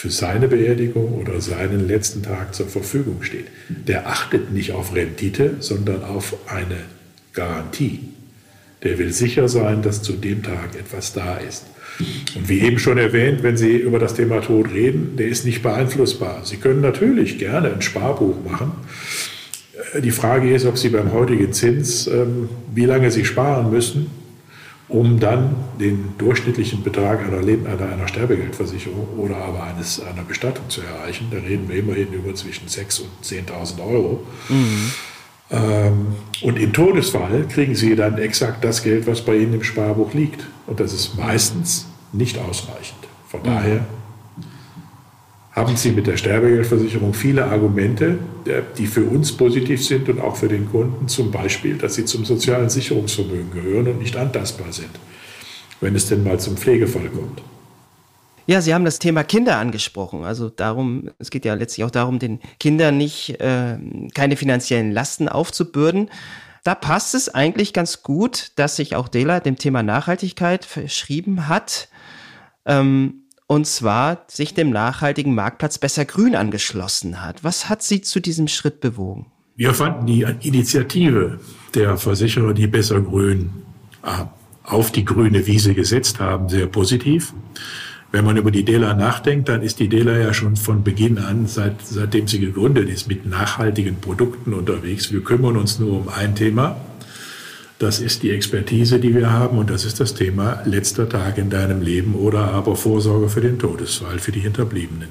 für 0.00 0.08
seine 0.08 0.48
Beerdigung 0.48 1.12
oder 1.20 1.42
seinen 1.42 1.86
letzten 1.86 2.22
Tag 2.22 2.54
zur 2.54 2.68
Verfügung 2.68 3.22
steht. 3.22 3.48
Der 3.68 4.06
achtet 4.08 4.50
nicht 4.50 4.72
auf 4.72 4.94
Rendite, 4.94 5.56
sondern 5.58 6.04
auf 6.04 6.36
eine 6.46 6.78
Garantie. 7.34 8.08
Der 8.82 8.98
will 8.98 9.12
sicher 9.12 9.46
sein, 9.50 9.82
dass 9.82 10.00
zu 10.00 10.14
dem 10.14 10.42
Tag 10.42 10.74
etwas 10.74 11.12
da 11.12 11.36
ist. 11.36 11.66
Und 12.34 12.48
wie 12.48 12.60
eben 12.60 12.78
schon 12.78 12.96
erwähnt, 12.96 13.42
wenn 13.42 13.58
Sie 13.58 13.76
über 13.76 13.98
das 13.98 14.14
Thema 14.14 14.40
Tod 14.40 14.72
reden, 14.72 15.16
der 15.18 15.28
ist 15.28 15.44
nicht 15.44 15.62
beeinflussbar. 15.62 16.46
Sie 16.46 16.56
können 16.56 16.80
natürlich 16.80 17.38
gerne 17.38 17.70
ein 17.70 17.82
Sparbuch 17.82 18.36
machen. 18.42 18.72
Äh, 19.92 20.00
die 20.00 20.12
Frage 20.12 20.50
ist, 20.50 20.64
ob 20.64 20.78
Sie 20.78 20.88
beim 20.88 21.12
heutigen 21.12 21.52
Zins, 21.52 22.06
ähm, 22.06 22.48
wie 22.74 22.86
lange 22.86 23.10
Sie 23.10 23.26
sparen 23.26 23.70
müssen, 23.70 24.06
um 24.90 25.20
dann 25.20 25.54
den 25.78 26.14
durchschnittlichen 26.18 26.82
Betrag 26.82 27.24
einer, 27.24 27.40
Leben, 27.40 27.66
einer, 27.66 27.92
einer 27.92 28.08
Sterbegeldversicherung 28.08 29.08
oder 29.16 29.36
aber 29.36 29.62
eines, 29.62 30.02
einer 30.02 30.22
Bestattung 30.22 30.68
zu 30.68 30.82
erreichen. 30.82 31.28
Da 31.30 31.38
reden 31.38 31.68
wir 31.68 31.76
immerhin 31.76 32.12
über 32.12 32.34
zwischen 32.34 32.66
6.000 32.66 33.02
und 33.02 33.24
10.000 33.24 33.86
Euro. 33.86 34.26
Mhm. 34.48 34.92
Ähm, 35.52 36.06
und 36.42 36.58
im 36.58 36.72
Todesfall 36.72 37.46
kriegen 37.48 37.74
Sie 37.74 37.94
dann 37.94 38.18
exakt 38.18 38.64
das 38.64 38.82
Geld, 38.82 39.06
was 39.06 39.24
bei 39.24 39.36
Ihnen 39.36 39.54
im 39.54 39.62
Sparbuch 39.62 40.12
liegt. 40.12 40.46
Und 40.66 40.80
das 40.80 40.92
ist 40.92 41.16
meistens 41.16 41.86
nicht 42.12 42.38
ausreichend. 42.38 42.98
Von 43.28 43.42
daher 43.44 43.84
haben 45.52 45.76
Sie 45.76 45.90
mit 45.90 46.06
der 46.06 46.16
Sterbegeldversicherung 46.16 47.12
viele 47.12 47.44
Argumente, 47.46 48.18
die 48.78 48.86
für 48.86 49.04
uns 49.04 49.32
positiv 49.32 49.84
sind 49.84 50.08
und 50.08 50.20
auch 50.20 50.36
für 50.36 50.48
den 50.48 50.70
Kunden. 50.70 51.08
Zum 51.08 51.32
Beispiel, 51.32 51.76
dass 51.76 51.96
sie 51.96 52.04
zum 52.04 52.24
sozialen 52.24 52.70
Sicherungsvermögen 52.70 53.50
gehören 53.50 53.88
und 53.88 53.98
nicht 53.98 54.16
antastbar 54.16 54.72
sind, 54.72 54.90
wenn 55.80 55.96
es 55.96 56.08
denn 56.08 56.22
mal 56.22 56.38
zum 56.38 56.56
Pflegefall 56.56 57.08
kommt. 57.08 57.42
Ja, 58.46 58.60
Sie 58.60 58.74
haben 58.74 58.84
das 58.84 58.98
Thema 58.98 59.22
Kinder 59.22 59.58
angesprochen. 59.58 60.24
Also 60.24 60.50
darum, 60.50 61.10
es 61.18 61.30
geht 61.30 61.44
ja 61.44 61.54
letztlich 61.54 61.84
auch 61.84 61.90
darum, 61.90 62.18
den 62.18 62.40
Kindern 62.58 62.96
nicht 62.96 63.40
äh, 63.40 63.78
keine 64.14 64.36
finanziellen 64.36 64.92
Lasten 64.92 65.28
aufzubürden. 65.28 66.10
Da 66.64 66.74
passt 66.74 67.14
es 67.14 67.28
eigentlich 67.28 67.72
ganz 67.72 68.02
gut, 68.02 68.52
dass 68.56 68.76
sich 68.76 68.96
auch 68.96 69.08
Dela 69.08 69.40
dem 69.40 69.56
Thema 69.56 69.82
Nachhaltigkeit 69.82 70.64
verschrieben 70.64 71.48
hat. 71.48 71.88
Ähm, 72.66 73.19
und 73.50 73.66
zwar 73.66 74.26
sich 74.28 74.54
dem 74.54 74.70
nachhaltigen 74.70 75.34
Marktplatz 75.34 75.78
Besser 75.78 76.04
Grün 76.04 76.36
angeschlossen 76.36 77.20
hat. 77.20 77.42
Was 77.42 77.68
hat 77.68 77.82
Sie 77.82 78.00
zu 78.00 78.20
diesem 78.20 78.46
Schritt 78.46 78.80
bewogen? 78.80 79.26
Wir 79.56 79.74
fanden 79.74 80.06
die 80.06 80.24
Initiative 80.42 81.40
der 81.74 81.96
Versicherer, 81.96 82.54
die 82.54 82.68
Besser 82.68 83.00
Grün 83.00 83.50
äh, 84.04 84.22
auf 84.62 84.92
die 84.92 85.04
grüne 85.04 85.48
Wiese 85.48 85.74
gesetzt 85.74 86.20
haben, 86.20 86.48
sehr 86.48 86.68
positiv. 86.68 87.32
Wenn 88.12 88.24
man 88.24 88.36
über 88.36 88.52
die 88.52 88.64
DELA 88.64 88.94
nachdenkt, 88.94 89.48
dann 89.48 89.62
ist 89.62 89.80
die 89.80 89.88
DELA 89.88 90.18
ja 90.18 90.32
schon 90.32 90.54
von 90.54 90.84
Beginn 90.84 91.18
an, 91.18 91.48
seit, 91.48 91.84
seitdem 91.84 92.28
sie 92.28 92.38
gegründet 92.38 92.88
ist, 92.88 93.08
mit 93.08 93.26
nachhaltigen 93.26 93.96
Produkten 93.96 94.54
unterwegs. 94.54 95.12
Wir 95.12 95.24
kümmern 95.24 95.56
uns 95.56 95.80
nur 95.80 96.02
um 96.02 96.08
ein 96.08 96.36
Thema. 96.36 96.76
Das 97.80 97.98
ist 97.98 98.22
die 98.22 98.30
Expertise, 98.30 99.00
die 99.00 99.14
wir 99.14 99.32
haben 99.32 99.56
und 99.56 99.70
das 99.70 99.86
ist 99.86 100.00
das 100.00 100.12
Thema 100.12 100.60
letzter 100.66 101.08
Tag 101.08 101.38
in 101.38 101.48
deinem 101.48 101.80
Leben 101.80 102.14
oder 102.14 102.52
aber 102.52 102.76
Vorsorge 102.76 103.30
für 103.30 103.40
den 103.40 103.58
Todesfall, 103.58 104.18
für 104.18 104.32
die 104.32 104.40
Hinterbliebenen. 104.40 105.08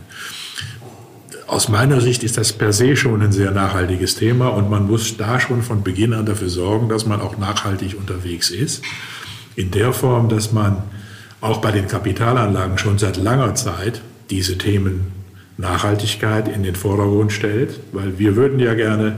Aus 1.48 1.68
meiner 1.68 2.00
Sicht 2.00 2.24
ist 2.24 2.38
das 2.38 2.54
per 2.54 2.72
se 2.72 2.96
schon 2.96 3.24
ein 3.24 3.32
sehr 3.32 3.50
nachhaltiges 3.50 4.14
Thema 4.14 4.50
und 4.50 4.70
man 4.70 4.86
muss 4.86 5.18
da 5.18 5.40
schon 5.40 5.64
von 5.64 5.82
Beginn 5.82 6.14
an 6.14 6.28
dafür 6.28 6.50
sorgen, 6.50 6.90
dass 6.90 7.08
man 7.08 7.22
auch 7.22 7.40
nachhaltig 7.40 7.98
unterwegs 7.98 8.52
ist. 8.52 8.84
In 9.56 9.72
der 9.72 9.92
Form, 9.92 10.30
dass 10.30 10.52
man 10.52 10.84
auch 11.42 11.62
bei 11.62 11.72
den 11.72 11.88
Kapitalanlagen 11.88 12.78
schon 12.78 13.00
seit 13.00 13.18
langer 13.18 13.56
Zeit 13.56 14.00
diese 14.30 14.60
Themen 14.60 15.08
Nachhaltigkeit 15.58 16.48
in 16.48 16.62
den 16.62 16.76
Vordergrund 16.76 17.32
stellt, 17.32 17.80
weil 17.94 18.20
wir 18.20 18.36
würden 18.36 18.60
ja 18.60 18.76
gerne 18.76 19.16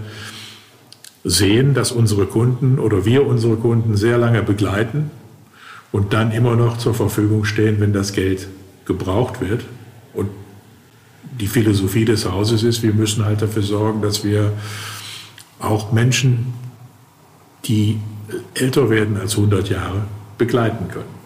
sehen, 1.23 1.73
dass 1.73 1.91
unsere 1.91 2.25
Kunden 2.25 2.79
oder 2.79 3.05
wir 3.05 3.25
unsere 3.25 3.55
Kunden 3.55 3.95
sehr 3.95 4.17
lange 4.17 4.41
begleiten 4.41 5.11
und 5.91 6.13
dann 6.13 6.31
immer 6.31 6.55
noch 6.55 6.77
zur 6.77 6.93
Verfügung 6.93 7.45
stehen, 7.45 7.79
wenn 7.79 7.93
das 7.93 8.13
Geld 8.13 8.47
gebraucht 8.85 9.41
wird. 9.41 9.63
Und 10.13 10.29
die 11.39 11.47
Philosophie 11.47 12.05
des 12.05 12.29
Hauses 12.29 12.63
ist, 12.63 12.81
wir 12.81 12.93
müssen 12.93 13.25
halt 13.25 13.41
dafür 13.41 13.63
sorgen, 13.63 14.01
dass 14.01 14.23
wir 14.23 14.53
auch 15.59 15.91
Menschen, 15.91 16.53
die 17.65 17.99
älter 18.55 18.89
werden 18.89 19.17
als 19.17 19.35
100 19.35 19.69
Jahre, 19.69 20.03
begleiten 20.37 20.87
können. 20.87 21.21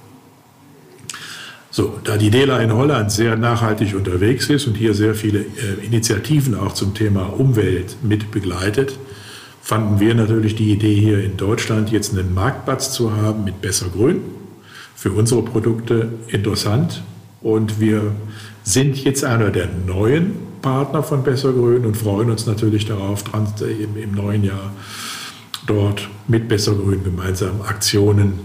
So, 1.71 1.99
da 2.03 2.17
die 2.17 2.29
DELA 2.29 2.59
in 2.59 2.73
Holland 2.73 3.11
sehr 3.11 3.35
nachhaltig 3.35 3.95
unterwegs 3.95 4.49
ist 4.49 4.65
und 4.65 4.75
hier 4.75 4.93
sehr 4.93 5.13
viele 5.13 5.39
äh, 5.39 5.85
Initiativen 5.85 6.55
auch 6.55 6.73
zum 6.73 6.93
Thema 6.93 7.23
Umwelt 7.37 7.97
mit 8.01 8.31
begleitet, 8.31 8.97
fanden 9.65 10.00
wir 10.00 10.13
natürlich 10.13 10.53
die 10.53 10.72
Idee 10.72 10.93
hier 10.93 11.24
in 11.24 11.38
Deutschland 11.38 11.89
jetzt 11.89 12.13
einen 12.13 12.36
Marktplatz 12.36 12.91
zu 12.91 13.17
haben 13.17 13.43
mit 13.43 13.62
besser 13.62 13.88
Grün 13.89 14.22
für 14.95 15.12
unsere 15.12 15.41
Produkte 15.41 16.10
interessant. 16.27 17.01
Und 17.41 17.79
wir 17.79 18.12
sind 18.63 19.03
jetzt 19.03 19.24
einer 19.24 19.50
der 19.50 19.67
neuen 19.88 20.36
Partner 20.62 21.01
von 21.01 21.24
Besser 21.24 21.51
Grün 21.51 21.84
und 21.84 21.98
freuen 21.98 22.29
uns 22.29 22.45
natürlich 22.45 22.86
darauf, 22.86 23.24
im, 23.60 24.12
neuen 24.13 24.43
Jahr 24.43 24.72
dort 25.65 26.10
mit 26.27 26.48
Besser 26.48 26.75
Grün 26.75 27.03
gemeinsam 27.03 27.63
Aktionen 27.63 28.39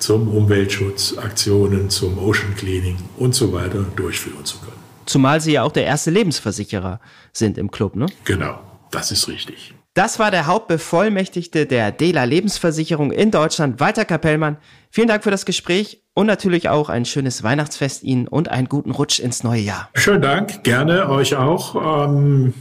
zum 0.00 0.26
Umweltschutz, 0.26 1.16
Aktionen 1.16 1.90
zum 1.90 2.18
Ocean 2.18 2.56
Cleaning 2.56 2.96
und 3.18 3.36
so 3.36 3.52
weiter 3.52 3.84
durchführen 3.94 4.44
zu 4.44 4.58
können. 4.58 4.72
Zumal 5.06 5.40
Sie 5.40 5.52
ja 5.52 5.62
auch 5.62 5.72
der 5.72 5.84
erste 5.84 6.10
Lebensversicherer 6.10 6.98
sind 7.32 7.56
im 7.56 7.70
Club, 7.70 7.94
ne? 7.94 8.06
Genau, 8.24 8.58
das 8.90 9.12
ist 9.12 9.28
richtig. 9.28 9.76
Das 9.96 10.18
war 10.18 10.30
der 10.30 10.46
Hauptbevollmächtigte 10.46 11.64
der 11.64 11.90
DELA 11.90 12.24
Lebensversicherung 12.24 13.12
in 13.12 13.30
Deutschland, 13.30 13.80
Walter 13.80 14.04
Kapellmann. 14.04 14.58
Vielen 14.90 15.08
Dank 15.08 15.24
für 15.24 15.30
das 15.30 15.46
Gespräch 15.46 16.02
und 16.12 16.26
natürlich 16.26 16.68
auch 16.68 16.90
ein 16.90 17.06
schönes 17.06 17.42
Weihnachtsfest 17.42 18.02
Ihnen 18.02 18.28
und 18.28 18.50
einen 18.50 18.68
guten 18.68 18.90
Rutsch 18.90 19.20
ins 19.20 19.42
neue 19.42 19.62
Jahr. 19.62 19.88
Schönen 19.94 20.20
Dank, 20.20 20.62
gerne 20.64 21.08
euch 21.08 21.34
auch. 21.36 22.08
Ähm, 22.10 22.52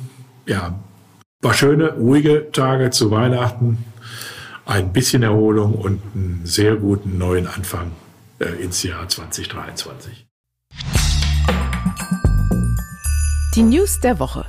ja, 0.45 0.79
war 1.41 1.53
schöne, 1.53 1.95
ruhige 1.95 2.53
Tage 2.53 2.89
zu 2.91 3.11
Weihnachten 3.11 3.83
ein 4.65 4.93
bisschen 4.93 5.21
Erholung 5.21 5.73
und 5.73 6.01
einen 6.15 6.41
sehr 6.45 6.77
guten 6.77 7.17
neuen 7.17 7.47
Anfang 7.47 7.91
äh, 8.39 8.45
ins 8.63 8.81
Jahr 8.81 9.09
2023. 9.09 10.25
Die 13.55 13.63
News 13.63 13.99
der 13.99 14.19
Woche. 14.19 14.45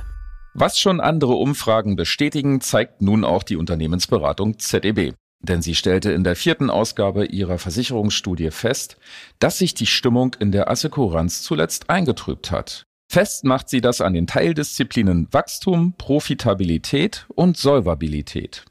Was 0.59 0.79
schon 0.79 0.99
andere 0.99 1.33
Umfragen 1.33 1.95
bestätigen, 1.95 2.61
zeigt 2.61 3.03
nun 3.03 3.23
auch 3.23 3.43
die 3.43 3.57
Unternehmensberatung 3.57 4.57
ZEB. 4.57 5.13
Denn 5.39 5.61
sie 5.61 5.75
stellte 5.75 6.11
in 6.11 6.23
der 6.23 6.35
vierten 6.35 6.71
Ausgabe 6.71 7.25
ihrer 7.25 7.59
Versicherungsstudie 7.59 8.49
fest, 8.49 8.97
dass 9.37 9.59
sich 9.59 9.75
die 9.75 9.85
Stimmung 9.85 10.35
in 10.39 10.51
der 10.51 10.71
Assekuranz 10.71 11.43
zuletzt 11.43 11.91
eingetrübt 11.91 12.49
hat. 12.49 12.87
Fest 13.07 13.43
macht 13.43 13.69
sie 13.69 13.81
das 13.81 14.01
an 14.01 14.15
den 14.15 14.25
Teildisziplinen 14.25 15.27
Wachstum, 15.31 15.93
Profitabilität 15.95 17.27
und 17.35 17.55
Solvabilität. 17.55 18.65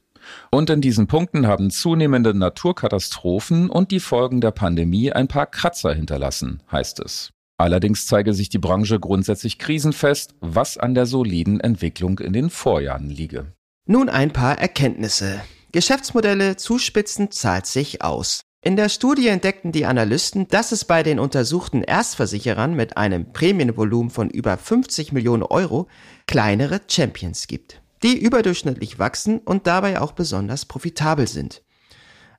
Und 0.51 0.71
in 0.71 0.81
diesen 0.81 1.07
Punkten 1.07 1.47
haben 1.47 1.71
zunehmende 1.71 2.35
Naturkatastrophen 2.35 3.71
und 3.71 3.93
die 3.93 4.01
Folgen 4.01 4.41
der 4.41 4.51
Pandemie 4.51 5.13
ein 5.13 5.29
paar 5.29 5.47
Kratzer 5.47 5.95
hinterlassen, 5.95 6.65
heißt 6.69 6.99
es. 6.99 7.31
Allerdings 7.59 8.07
zeige 8.07 8.35
sich 8.35 8.49
die 8.49 8.59
Branche 8.59 9.01
grundsätzlich 9.01 9.59
krisenfest, 9.59 10.35
was 10.41 10.77
an 10.77 10.95
der 10.95 11.07
soliden 11.07 11.61
Entwicklung 11.61 12.19
in 12.19 12.33
den 12.33 12.51
Vorjahren 12.51 13.09
liege. 13.09 13.53
Nun 13.87 14.09
ein 14.09 14.33
paar 14.33 14.59
Erkenntnisse. 14.59 15.41
Geschäftsmodelle 15.73 16.57
zuspitzen 16.57 17.31
zahlt 17.31 17.67
sich 17.67 18.03
aus. 18.03 18.43
In 18.63 18.77
der 18.77 18.89
Studie 18.89 19.29
entdeckten 19.29 19.71
die 19.71 19.87
Analysten, 19.87 20.49
dass 20.49 20.73
es 20.73 20.85
bei 20.85 21.03
den 21.03 21.21
untersuchten 21.21 21.83
Erstversicherern 21.83 22.75
mit 22.75 22.97
einem 22.97 23.33
Prämienvolumen 23.33 24.11
von 24.11 24.29
über 24.29 24.57
50 24.57 25.13
Millionen 25.13 25.45
Euro 25.45 25.89
kleinere 26.27 26.81
Champions 26.89 27.47
gibt. 27.47 27.81
die 28.03 28.19
überdurchschnittlich 28.19 28.99
wachsen 28.99 29.39
und 29.39 29.67
dabei 29.67 30.01
auch 30.01 30.13
besonders 30.13 30.67
profitabel 30.67 31.27
sind. 31.27 31.63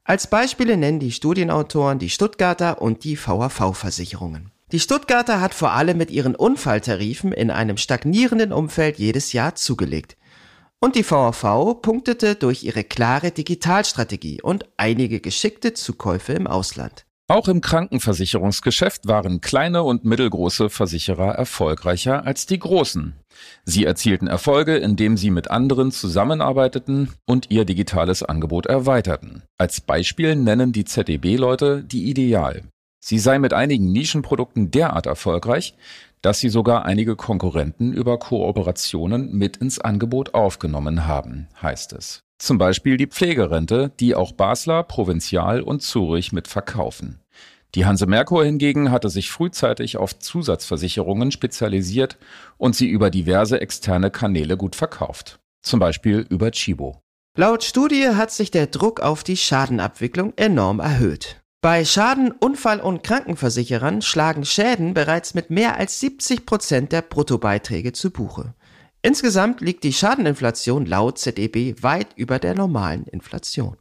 Als 0.03 0.29
Beispiele 0.29 0.77
nennen 0.77 0.99
die 0.99 1.11
Studienautoren 1.11 1.99
die 1.99 2.09
Stuttgarter 2.09 2.81
und 2.81 3.03
die 3.03 3.17
VAV-Versicherungen. 3.17 4.51
Die 4.73 4.81
Stuttgarter 4.81 5.39
hat 5.39 5.53
vor 5.53 5.71
allem 5.71 5.97
mit 5.97 6.11
ihren 6.11 6.35
Unfalltarifen 6.35 7.31
in 7.31 7.51
einem 7.51 7.77
stagnierenden 7.77 8.51
Umfeld 8.51 8.99
jedes 8.99 9.31
Jahr 9.31 9.55
zugelegt. 9.55 10.17
Und 10.79 10.95
die 10.95 11.09
VAV 11.09 11.81
punktete 11.81 12.35
durch 12.35 12.63
ihre 12.63 12.83
klare 12.83 13.31
Digitalstrategie 13.31 14.41
und 14.41 14.65
einige 14.75 15.21
geschickte 15.21 15.73
Zukäufe 15.73 16.33
im 16.33 16.47
Ausland. 16.47 17.05
Auch 17.29 17.47
im 17.47 17.61
Krankenversicherungsgeschäft 17.61 19.07
waren 19.07 19.41
kleine 19.41 19.83
und 19.83 20.03
mittelgroße 20.05 20.69
Versicherer 20.69 21.33
erfolgreicher 21.35 22.25
als 22.25 22.45
die 22.45 22.59
großen. 22.59 23.15
Sie 23.65 23.85
erzielten 23.85 24.27
Erfolge, 24.27 24.77
indem 24.77 25.17
sie 25.17 25.31
mit 25.31 25.49
anderen 25.49 25.91
zusammenarbeiteten 25.91 27.09
und 27.25 27.51
ihr 27.51 27.65
digitales 27.65 28.21
Angebot 28.21 28.65
erweiterten. 28.65 29.43
Als 29.57 29.81
Beispiel 29.81 30.35
nennen 30.35 30.71
die 30.71 30.85
ZDB-Leute 30.85 31.83
die 31.83 32.09
Ideal. 32.09 32.63
Sie 32.99 33.19
sei 33.19 33.39
mit 33.39 33.53
einigen 33.53 33.91
Nischenprodukten 33.91 34.71
derart 34.71 35.05
erfolgreich, 35.05 35.75
dass 36.21 36.39
sie 36.39 36.49
sogar 36.49 36.85
einige 36.85 37.15
Konkurrenten 37.15 37.93
über 37.93 38.17
Kooperationen 38.17 39.33
mit 39.33 39.57
ins 39.57 39.79
Angebot 39.79 40.33
aufgenommen 40.33 41.05
haben, 41.05 41.47
heißt 41.61 41.93
es. 41.93 42.21
Zum 42.39 42.57
Beispiel 42.57 42.97
die 42.97 43.07
Pflegerente, 43.07 43.91
die 43.99 44.13
auch 44.13 44.31
Basler, 44.31 44.83
Provinzial 44.83 45.61
und 45.61 45.81
Zurich 45.81 46.31
mit 46.31 46.47
verkaufen. 46.47 47.21
Die 47.75 47.85
Hanse 47.85 48.07
Merkur 48.07 48.45
hingegen 48.45 48.91
hatte 48.91 49.09
sich 49.09 49.29
frühzeitig 49.29 49.97
auf 49.97 50.17
Zusatzversicherungen 50.17 51.31
spezialisiert 51.31 52.17
und 52.57 52.75
sie 52.75 52.87
über 52.87 53.09
diverse 53.09 53.59
externe 53.59 54.09
Kanäle 54.09 54.57
gut 54.57 54.75
verkauft. 54.75 55.39
Zum 55.61 55.79
Beispiel 55.79 56.25
über 56.29 56.51
Chibo. 56.51 57.01
Laut 57.35 57.63
Studie 57.63 58.09
hat 58.09 58.31
sich 58.31 58.51
der 58.51 58.67
Druck 58.67 58.99
auf 58.99 59.23
die 59.23 59.37
Schadenabwicklung 59.37 60.33
enorm 60.37 60.79
erhöht. 60.79 61.41
Bei 61.69 61.83
Schaden-, 61.83 62.31
Unfall- 62.31 62.79
und 62.79 63.03
Krankenversicherern 63.03 64.01
schlagen 64.01 64.45
Schäden 64.45 64.93
bereits 64.93 65.33
mit 65.33 65.49
mehr 65.49 65.75
als 65.75 65.99
70 65.99 66.45
Prozent 66.45 66.93
der 66.93 67.01
Bruttobeiträge 67.01 67.91
zu 67.91 68.09
Buche. 68.09 68.53
Insgesamt 69.01 69.59
liegt 69.59 69.83
die 69.83 69.91
Schadeninflation 69.91 70.85
laut 70.85 71.19
ZEB 71.19 71.83
weit 71.83 72.07
über 72.15 72.39
der 72.39 72.55
normalen 72.55 73.03
Inflation. 73.03 73.75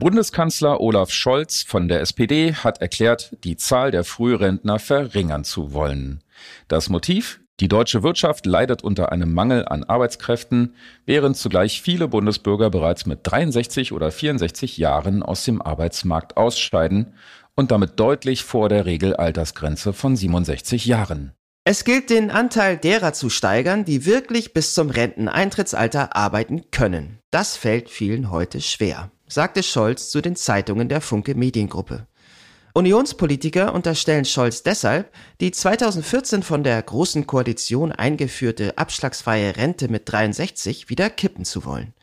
Bundeskanzler 0.00 0.80
Olaf 0.80 1.12
Scholz 1.12 1.62
von 1.62 1.86
der 1.86 2.00
SPD 2.00 2.54
hat 2.54 2.80
erklärt, 2.80 3.36
die 3.44 3.56
Zahl 3.56 3.92
der 3.92 4.02
Frührentner 4.02 4.80
verringern 4.80 5.44
zu 5.44 5.72
wollen. 5.72 6.24
Das 6.66 6.88
Motiv? 6.88 7.39
Die 7.60 7.68
deutsche 7.68 8.02
Wirtschaft 8.02 8.46
leidet 8.46 8.82
unter 8.82 9.12
einem 9.12 9.34
Mangel 9.34 9.68
an 9.68 9.84
Arbeitskräften, 9.84 10.74
während 11.04 11.36
zugleich 11.36 11.82
viele 11.82 12.08
Bundesbürger 12.08 12.70
bereits 12.70 13.04
mit 13.04 13.20
63 13.22 13.92
oder 13.92 14.10
64 14.10 14.78
Jahren 14.78 15.22
aus 15.22 15.44
dem 15.44 15.60
Arbeitsmarkt 15.60 16.38
ausscheiden 16.38 17.14
und 17.54 17.70
damit 17.70 18.00
deutlich 18.00 18.44
vor 18.44 18.70
der 18.70 18.86
Regelaltersgrenze 18.86 19.92
von 19.92 20.16
67 20.16 20.86
Jahren. 20.86 21.32
Es 21.64 21.84
gilt 21.84 22.08
den 22.08 22.30
Anteil 22.30 22.78
derer 22.78 23.12
zu 23.12 23.28
steigern, 23.28 23.84
die 23.84 24.06
wirklich 24.06 24.54
bis 24.54 24.72
zum 24.72 24.88
Renteneintrittsalter 24.88 26.16
arbeiten 26.16 26.70
können. 26.70 27.18
Das 27.30 27.58
fällt 27.58 27.90
vielen 27.90 28.30
heute 28.30 28.62
schwer, 28.62 29.10
sagte 29.28 29.62
Scholz 29.62 30.10
zu 30.10 30.22
den 30.22 30.36
Zeitungen 30.36 30.88
der 30.88 31.02
Funke 31.02 31.34
Mediengruppe. 31.34 32.06
Unionspolitiker 32.72 33.74
unterstellen 33.74 34.24
Scholz 34.24 34.62
deshalb, 34.62 35.12
die 35.40 35.50
2014 35.50 36.42
von 36.42 36.62
der 36.62 36.80
Großen 36.80 37.26
Koalition 37.26 37.90
eingeführte 37.90 38.78
abschlagsfreie 38.78 39.56
Rente 39.56 39.88
mit 39.88 40.02
63 40.10 40.88
wieder 40.88 41.10
kippen 41.10 41.44
zu 41.44 41.64
wollen. 41.64 41.94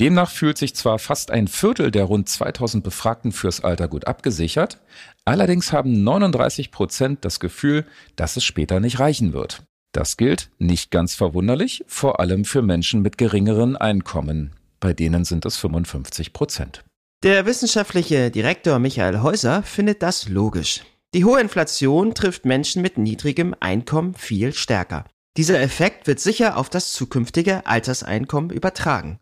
Demnach 0.00 0.30
fühlt 0.30 0.58
sich 0.58 0.74
zwar 0.74 0.98
fast 0.98 1.30
ein 1.30 1.46
Viertel 1.46 1.92
der 1.92 2.04
rund 2.04 2.28
2000 2.28 2.82
Befragten 2.82 3.30
fürs 3.30 3.62
Alter 3.62 3.86
gut 3.86 4.08
abgesichert, 4.08 4.78
allerdings 5.24 5.72
haben 5.72 6.02
39 6.02 6.72
Prozent 6.72 7.24
das 7.24 7.38
Gefühl, 7.38 7.86
dass 8.16 8.36
es 8.36 8.42
später 8.42 8.80
nicht 8.80 8.98
reichen 8.98 9.32
wird. 9.32 9.62
Das 9.92 10.16
gilt, 10.16 10.50
nicht 10.58 10.90
ganz 10.90 11.14
verwunderlich, 11.14 11.84
vor 11.86 12.18
allem 12.18 12.44
für 12.44 12.62
Menschen 12.62 13.02
mit 13.02 13.16
geringeren 13.16 13.76
Einkommen. 13.76 14.56
Bei 14.82 14.92
denen 14.92 15.24
sind 15.24 15.46
es 15.46 15.56
55 15.58 16.32
Prozent. 16.32 16.84
Der 17.22 17.46
wissenschaftliche 17.46 18.32
Direktor 18.32 18.80
Michael 18.80 19.22
Häuser 19.22 19.62
findet 19.62 20.02
das 20.02 20.28
logisch. 20.28 20.80
Die 21.14 21.24
hohe 21.24 21.40
Inflation 21.40 22.14
trifft 22.14 22.44
Menschen 22.44 22.82
mit 22.82 22.98
niedrigem 22.98 23.54
Einkommen 23.60 24.14
viel 24.14 24.52
stärker. 24.52 25.04
Dieser 25.36 25.60
Effekt 25.60 26.08
wird 26.08 26.18
sicher 26.18 26.56
auf 26.56 26.68
das 26.68 26.92
zukünftige 26.92 27.64
Alterseinkommen 27.64 28.50
übertragen. 28.50 29.20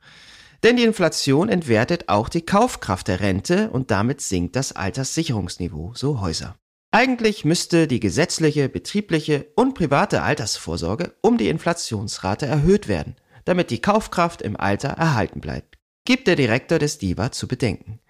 Denn 0.62 0.76
die 0.76 0.84
Inflation 0.84 1.50
entwertet 1.50 2.08
auch 2.08 2.30
die 2.30 2.46
Kaufkraft 2.46 3.08
der 3.08 3.20
Rente 3.20 3.68
und 3.68 3.90
damit 3.90 4.22
sinkt 4.22 4.56
das 4.56 4.72
Alterssicherungsniveau, 4.72 5.92
so 5.94 6.22
Häuser. 6.22 6.56
Eigentlich 6.90 7.44
müsste 7.44 7.86
die 7.86 8.00
gesetzliche, 8.00 8.70
betriebliche 8.70 9.46
und 9.56 9.74
private 9.74 10.22
Altersvorsorge 10.22 11.12
um 11.20 11.36
die 11.36 11.48
Inflationsrate 11.48 12.46
erhöht 12.46 12.88
werden, 12.88 13.14
damit 13.50 13.70
die 13.70 13.82
Kaufkraft 13.82 14.40
im 14.40 14.56
Alter 14.56 14.88
erhalten 14.88 15.40
bleibt 15.40 15.80
gibt 16.10 16.26
der 16.26 16.36
Direktor 16.36 16.78
des 16.78 16.98
DIVA 16.98 17.30
zu 17.30 17.46
bedenken. 17.46 18.00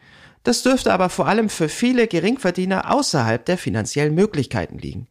Das 0.42 0.62
dürfte 0.62 0.92
aber 0.92 1.10
vor 1.10 1.28
allem 1.28 1.50
für 1.50 1.68
viele 1.68 2.06
Geringverdiener 2.06 2.90
außerhalb 2.90 3.44
der 3.44 3.58
finanziellen 3.58 4.14
Möglichkeiten 4.14 4.78
liegen. 4.78 5.06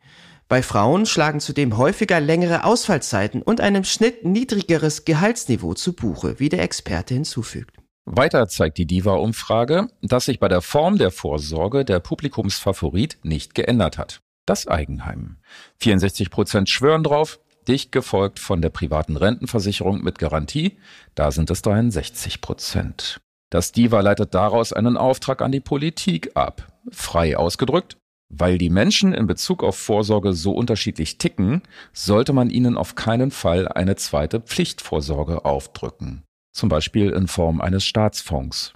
Bei 0.47 0.63
Frauen 0.63 1.05
schlagen 1.05 1.39
zudem 1.39 1.77
häufiger 1.77 2.19
längere 2.19 2.63
Ausfallzeiten 2.63 3.43
und 3.43 3.61
einem 3.61 3.83
Schnitt 3.83 4.25
niedrigeres 4.25 5.05
Gehaltsniveau 5.05 5.75
zu 5.75 5.93
Buche, 5.93 6.39
wie 6.39 6.49
der 6.49 6.63
Experte 6.63 7.13
hinzufügt. 7.13 7.77
Weiter 8.05 8.47
zeigt 8.47 8.79
die 8.79 8.87
DIVA-Umfrage, 8.87 9.89
dass 10.01 10.25
sich 10.25 10.39
bei 10.39 10.47
der 10.47 10.61
Form 10.61 10.97
der 10.97 11.11
Vorsorge 11.11 11.85
der 11.85 11.99
Publikumsfavorit 11.99 13.19
nicht 13.21 13.53
geändert 13.53 13.99
hat. 13.99 14.21
Das 14.47 14.65
Eigenheim. 14.65 15.37
64 15.77 16.31
Prozent 16.31 16.69
schwören 16.69 17.03
drauf, 17.03 17.39
dicht 17.67 17.91
gefolgt 17.91 18.39
von 18.39 18.61
der 18.61 18.69
privaten 18.69 19.17
Rentenversicherung 19.17 20.03
mit 20.03 20.19
Garantie, 20.19 20.77
da 21.15 21.31
sind 21.31 21.49
es 21.51 21.61
63 21.61 22.41
Prozent. 22.41 23.19
Das 23.49 23.71
DIVA 23.71 24.01
leitet 24.01 24.33
daraus 24.35 24.73
einen 24.73 24.97
Auftrag 24.97 25.41
an 25.41 25.51
die 25.51 25.59
Politik 25.59 26.31
ab. 26.35 26.67
Frei 26.91 27.35
ausgedrückt, 27.35 27.97
weil 28.29 28.59
die 28.59 28.69
Menschen 28.69 29.13
in 29.13 29.25
Bezug 29.25 29.63
auf 29.63 29.75
Vorsorge 29.75 30.33
so 30.33 30.51
unterschiedlich 30.51 31.17
ticken, 31.17 31.63
sollte 31.91 32.31
man 32.31 32.49
ihnen 32.49 32.77
auf 32.77 32.95
keinen 32.95 33.31
Fall 33.31 33.67
eine 33.67 33.95
zweite 33.95 34.39
Pflichtvorsorge 34.39 35.45
aufdrücken. 35.45 36.23
Zum 36.51 36.69
Beispiel 36.69 37.09
in 37.09 37.27
Form 37.27 37.59
eines 37.59 37.85
Staatsfonds. 37.85 38.73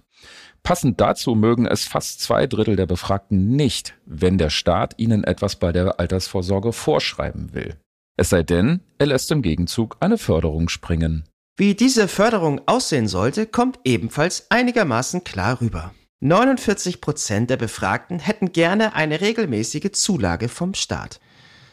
Passend 0.64 1.02
dazu 1.02 1.36
mögen 1.36 1.68
es 1.68 1.84
fast 1.86 2.22
zwei 2.22 2.48
Drittel 2.48 2.78
der 2.78 2.86
Befragten 2.86 3.50
nicht, 3.50 3.96
wenn 4.06 4.38
der 4.38 4.50
Staat 4.50 4.94
ihnen 4.98 5.24
etwas 5.24 5.58
bei 5.58 5.72
der 5.72 6.00
Altersvorsorge 6.00 6.72
vorschreiben 6.72 7.54
will. 7.54 7.76
Es 8.16 8.30
sei 8.30 8.44
denn, 8.44 8.82
er 9.00 9.08
lässt 9.08 9.32
im 9.32 9.42
Gegenzug 9.42 9.98
eine 10.00 10.18
Förderung 10.18 10.70
springen. 10.70 11.28
Wie 11.58 11.76
diese 11.76 12.08
Förderung 12.08 12.62
aussehen 12.68 13.08
sollte, 13.08 13.46
kommt 13.46 13.80
ebenfalls 13.84 14.50
einigermaßen 14.50 15.24
klar 15.24 15.62
rüber. 15.62 15.94
49 16.20 17.02
Prozent 17.02 17.50
der 17.50 17.58
Befragten 17.58 18.20
hätten 18.20 18.54
gerne 18.54 18.96
eine 18.96 19.22
regelmäßige 19.22 19.92
Zulage 19.92 20.48
vom 20.48 20.74
Staat. 20.74 21.20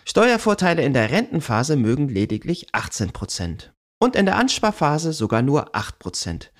Steuervorteile 0.05 0.83
in 0.83 0.93
der 0.93 1.11
Rentenphase 1.11 1.77
mögen 1.77 2.09
lediglich 2.09 2.67
18 2.73 3.13
Prozent. 3.13 3.73
Und 4.01 4.17
in 4.17 4.27
der 4.27 4.37
Ansparphase 4.37 5.13
sogar 5.13 5.43
nur 5.43 5.77
8 5.77 5.99
Prozent. 5.99 6.53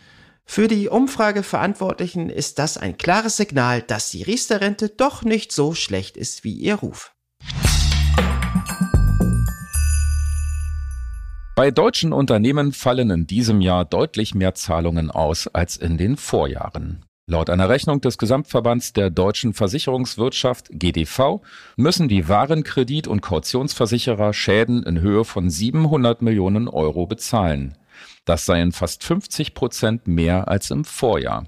Für 0.45 0.69
die 0.69 0.89
Umfrageverantwortlichen 0.89 2.29
ist 2.29 2.59
das 2.59 2.77
ein 2.77 2.99
klares 2.99 3.37
Signal, 3.37 3.83
dass 3.83 4.11
die 4.11 4.23
Riester-Rente 4.23 4.91
doch 4.91 5.23
nicht 5.23 5.53
so 5.53 5.75
schlecht 5.75 6.17
ist 6.17 6.45
wie 6.45 6.55
ihr 6.55 6.77
Ruf. 6.77 7.15
Bei 11.61 11.71
deutschen 11.71 12.15
Unternehmen 12.15 12.73
fallen 12.73 13.11
in 13.11 13.27
diesem 13.27 13.61
Jahr 13.61 13.85
deutlich 13.85 14.35
mehr 14.35 14.55
Zahlungen 14.55 15.11
aus 15.11 15.47
als 15.47 15.77
in 15.77 15.99
den 15.99 16.17
Vorjahren. 16.17 17.05
Laut 17.27 17.51
einer 17.51 17.69
Rechnung 17.69 18.01
des 18.01 18.17
Gesamtverbands 18.17 18.95
der 18.95 19.11
deutschen 19.11 19.53
Versicherungswirtschaft 19.53 20.71
GDV 20.71 21.43
müssen 21.77 22.09
die 22.09 22.29
Warenkredit- 22.29 23.09
und 23.09 23.21
Kautionsversicherer 23.21 24.33
Schäden 24.33 24.85
in 24.85 25.03
Höhe 25.03 25.27
von 25.27 25.51
700 25.51 26.23
Millionen 26.23 26.67
Euro 26.67 27.07
bezahlen. 27.07 27.77
Das 28.25 28.47
seien 28.47 28.73
fast 28.73 29.05
50 29.05 29.53
Prozent 29.53 30.09
mehr 30.09 30.49
als 30.49 30.71
im 30.71 30.87
Vorjahr. 30.87 31.45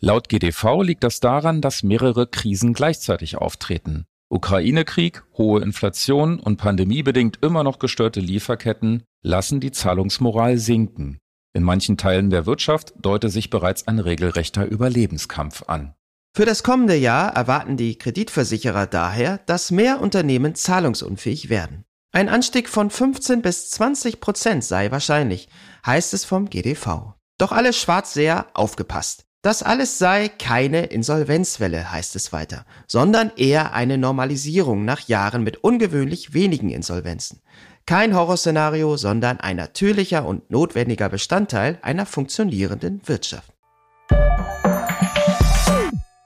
Laut 0.00 0.30
GDV 0.30 0.80
liegt 0.80 1.04
das 1.04 1.20
daran, 1.20 1.60
dass 1.60 1.82
mehrere 1.82 2.26
Krisen 2.26 2.72
gleichzeitig 2.72 3.36
auftreten. 3.36 4.06
Ukraine-Krieg, 4.34 5.22
hohe 5.38 5.62
Inflation 5.62 6.40
und 6.40 6.56
pandemiebedingt 6.56 7.38
immer 7.40 7.62
noch 7.62 7.78
gestörte 7.78 8.18
Lieferketten 8.18 9.04
lassen 9.22 9.60
die 9.60 9.70
Zahlungsmoral 9.70 10.58
sinken. 10.58 11.18
In 11.52 11.62
manchen 11.62 11.96
Teilen 11.96 12.30
der 12.30 12.44
Wirtschaft 12.44 12.94
deute 12.98 13.28
sich 13.28 13.48
bereits 13.48 13.86
ein 13.86 14.00
regelrechter 14.00 14.66
Überlebenskampf 14.66 15.62
an. 15.68 15.94
Für 16.36 16.44
das 16.44 16.64
kommende 16.64 16.96
Jahr 16.96 17.32
erwarten 17.32 17.76
die 17.76 17.96
Kreditversicherer 17.96 18.88
daher, 18.88 19.38
dass 19.46 19.70
mehr 19.70 20.00
Unternehmen 20.00 20.56
zahlungsunfähig 20.56 21.48
werden. 21.48 21.84
Ein 22.10 22.28
Anstieg 22.28 22.68
von 22.68 22.90
15 22.90 23.40
bis 23.40 23.70
20 23.70 24.18
Prozent 24.18 24.64
sei 24.64 24.90
wahrscheinlich, 24.90 25.48
heißt 25.86 26.12
es 26.12 26.24
vom 26.24 26.50
GDV. 26.50 27.14
Doch 27.38 27.52
alle 27.52 27.72
Schwarzseher 27.72 28.48
aufgepasst. 28.54 29.26
Das 29.44 29.62
alles 29.62 29.98
sei 29.98 30.28
keine 30.28 30.86
Insolvenzwelle, 30.86 31.92
heißt 31.92 32.16
es 32.16 32.32
weiter, 32.32 32.64
sondern 32.86 33.30
eher 33.36 33.74
eine 33.74 33.98
Normalisierung 33.98 34.86
nach 34.86 35.06
Jahren 35.06 35.44
mit 35.44 35.58
ungewöhnlich 35.58 36.32
wenigen 36.32 36.70
Insolvenzen. 36.70 37.42
Kein 37.84 38.16
Horrorszenario, 38.16 38.96
sondern 38.96 39.40
ein 39.40 39.56
natürlicher 39.56 40.24
und 40.24 40.50
notwendiger 40.50 41.10
Bestandteil 41.10 41.78
einer 41.82 42.06
funktionierenden 42.06 43.02
Wirtschaft. 43.04 43.52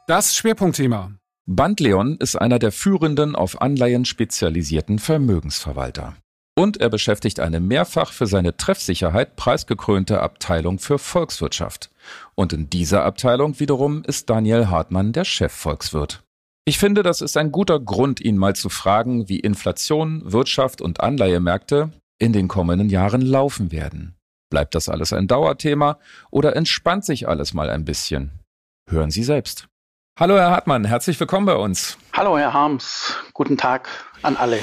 Das 0.07 0.37
Schwerpunktthema. 0.37 1.11
Bandleon 1.45 2.19
ist 2.21 2.37
einer 2.37 2.61
der 2.61 2.71
führenden 2.71 3.35
auf 3.35 3.61
Anleihen 3.61 4.05
spezialisierten 4.05 5.01
Vermögensverwalter. 5.01 6.15
Und 6.59 6.79
er 6.79 6.89
beschäftigt 6.89 7.39
eine 7.39 7.61
mehrfach 7.61 8.11
für 8.11 8.27
seine 8.27 8.57
Treffsicherheit 8.57 9.37
preisgekrönte 9.37 10.21
Abteilung 10.21 10.81
für 10.81 10.99
Volkswirtschaft. 10.99 11.89
Und 12.35 12.53
in 12.53 12.69
dieser 12.69 13.05
Abteilung 13.05 13.61
wiederum 13.61 14.03
ist 14.03 14.29
Daniel 14.29 14.67
Hartmann 14.67 15.13
der 15.13 15.25
Chefvolkswirt. 15.25 16.25
Ich 16.65 16.81
finde, 16.81 17.05
das 17.05 17.21
ist 17.21 17.37
ein 17.37 17.53
guter 17.53 17.79
Grund, 17.79 18.21
ihn 18.21 18.37
mal 18.37 18.57
zu 18.57 18.71
fragen, 18.71 19.29
wie 19.29 19.39
Inflation, 19.39 20.21
Wirtschaft 20.33 20.81
und 20.81 21.01
Anleihemärkte 21.01 21.93
in 22.19 22.33
den 22.33 22.49
kommenden 22.49 22.89
Jahren 22.89 23.23
laufen 23.23 23.71
werden. 23.71 24.17
Bleibt 24.51 24.75
das 24.75 24.89
alles 24.89 25.13
ein 25.13 25.29
Dauerthema 25.29 26.01
oder 26.33 26.57
entspannt 26.57 27.05
sich 27.05 27.29
alles 27.29 27.55
mal 27.55 27.71
ein 27.71 27.85
bisschen? 27.85 28.33
Hören 28.91 29.13
Sie 29.13 29.23
selbst. 29.23 29.69
Hallo, 30.19 30.35
Herr 30.35 30.51
Hartmann, 30.51 30.85
herzlich 30.85 31.21
willkommen 31.21 31.47
bei 31.47 31.55
uns. 31.55 31.97
Hallo, 32.15 32.37
Herr 32.37 32.53
Harms. 32.53 33.15
Guten 33.33 33.57
Tag 33.57 33.89
an 34.23 34.37
alle. 34.37 34.59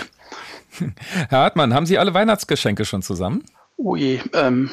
Herr 1.30 1.40
Hartmann, 1.40 1.74
haben 1.74 1.86
Sie 1.86 1.98
alle 1.98 2.14
Weihnachtsgeschenke 2.14 2.86
schon 2.86 3.02
zusammen? 3.02 3.44
Ui, 3.78 4.22
ähm, 4.34 4.70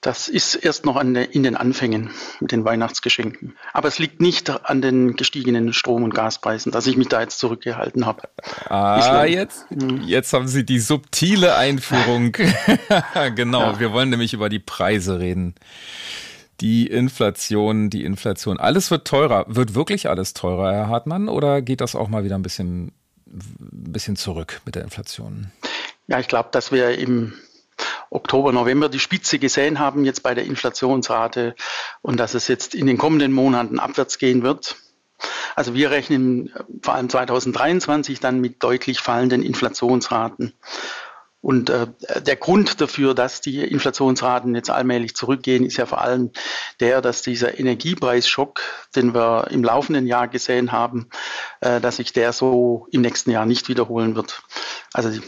das 0.00 0.28
ist 0.28 0.54
erst 0.54 0.84
noch 0.84 0.96
an, 0.96 1.14
in 1.14 1.42
den 1.42 1.56
Anfängen 1.56 2.10
mit 2.38 2.52
den 2.52 2.64
Weihnachtsgeschenken. 2.66 3.56
Aber 3.72 3.88
es 3.88 3.98
liegt 3.98 4.20
nicht 4.20 4.50
an 4.50 4.82
den 4.82 5.16
gestiegenen 5.16 5.72
Strom- 5.72 6.02
und 6.02 6.14
Gaspreisen, 6.14 6.70
dass 6.72 6.86
ich 6.86 6.98
mich 6.98 7.08
da 7.08 7.22
jetzt 7.22 7.38
zurückgehalten 7.38 8.04
habe. 8.04 8.28
Ah, 8.68 9.24
jetzt, 9.24 9.64
hm. 9.70 10.02
jetzt 10.02 10.34
haben 10.34 10.46
Sie 10.46 10.66
die 10.66 10.78
subtile 10.78 11.56
Einführung. 11.56 12.32
genau, 13.34 13.62
ja. 13.62 13.80
wir 13.80 13.92
wollen 13.92 14.10
nämlich 14.10 14.34
über 14.34 14.50
die 14.50 14.58
Preise 14.58 15.18
reden 15.18 15.54
die 16.60 16.86
Inflation, 16.86 17.90
die 17.90 18.04
Inflation. 18.04 18.58
Alles 18.58 18.90
wird 18.90 19.06
teurer. 19.06 19.44
Wird 19.48 19.74
wirklich 19.74 20.08
alles 20.08 20.34
teurer, 20.34 20.72
Herr 20.72 20.88
Hartmann, 20.88 21.28
oder 21.28 21.62
geht 21.62 21.80
das 21.80 21.94
auch 21.94 22.08
mal 22.08 22.24
wieder 22.24 22.36
ein 22.36 22.42
bisschen, 22.42 22.92
ein 23.34 23.92
bisschen 23.92 24.16
zurück 24.16 24.60
mit 24.64 24.74
der 24.74 24.82
Inflation? 24.82 25.50
Ja, 26.06 26.18
ich 26.20 26.28
glaube, 26.28 26.50
dass 26.52 26.72
wir 26.72 26.98
im 26.98 27.34
Oktober, 28.10 28.52
November 28.52 28.88
die 28.88 29.00
Spitze 29.00 29.38
gesehen 29.38 29.78
haben 29.78 30.04
jetzt 30.04 30.22
bei 30.22 30.34
der 30.34 30.44
Inflationsrate 30.44 31.54
und 32.02 32.18
dass 32.18 32.34
es 32.34 32.46
jetzt 32.46 32.74
in 32.74 32.86
den 32.86 32.98
kommenden 32.98 33.32
Monaten 33.32 33.78
abwärts 33.78 34.18
gehen 34.18 34.42
wird. 34.42 34.76
Also 35.56 35.74
wir 35.74 35.90
rechnen 35.90 36.52
vor 36.82 36.94
allem 36.94 37.08
2023 37.08 38.20
dann 38.20 38.40
mit 38.40 38.62
deutlich 38.62 39.00
fallenden 39.00 39.42
Inflationsraten. 39.42 40.52
Und 41.44 41.68
äh, 41.68 41.88
der 42.22 42.36
Grund 42.36 42.80
dafür, 42.80 43.12
dass 43.12 43.42
die 43.42 43.60
Inflationsraten 43.60 44.54
jetzt 44.54 44.70
allmählich 44.70 45.14
zurückgehen, 45.14 45.66
ist 45.66 45.76
ja 45.76 45.84
vor 45.84 46.00
allem 46.00 46.30
der, 46.80 47.02
dass 47.02 47.20
dieser 47.20 47.60
Energiepreisschock, 47.60 48.62
den 48.96 49.12
wir 49.12 49.48
im 49.50 49.62
laufenden 49.62 50.06
Jahr 50.06 50.26
gesehen 50.26 50.72
haben, 50.72 51.10
äh, 51.60 51.82
dass 51.82 51.96
sich 51.96 52.14
der 52.14 52.32
so 52.32 52.88
im 52.92 53.02
nächsten 53.02 53.30
Jahr 53.30 53.44
nicht 53.44 53.68
wiederholen 53.68 54.16
wird. 54.16 54.42
Also 54.94 55.10
die, 55.10 55.20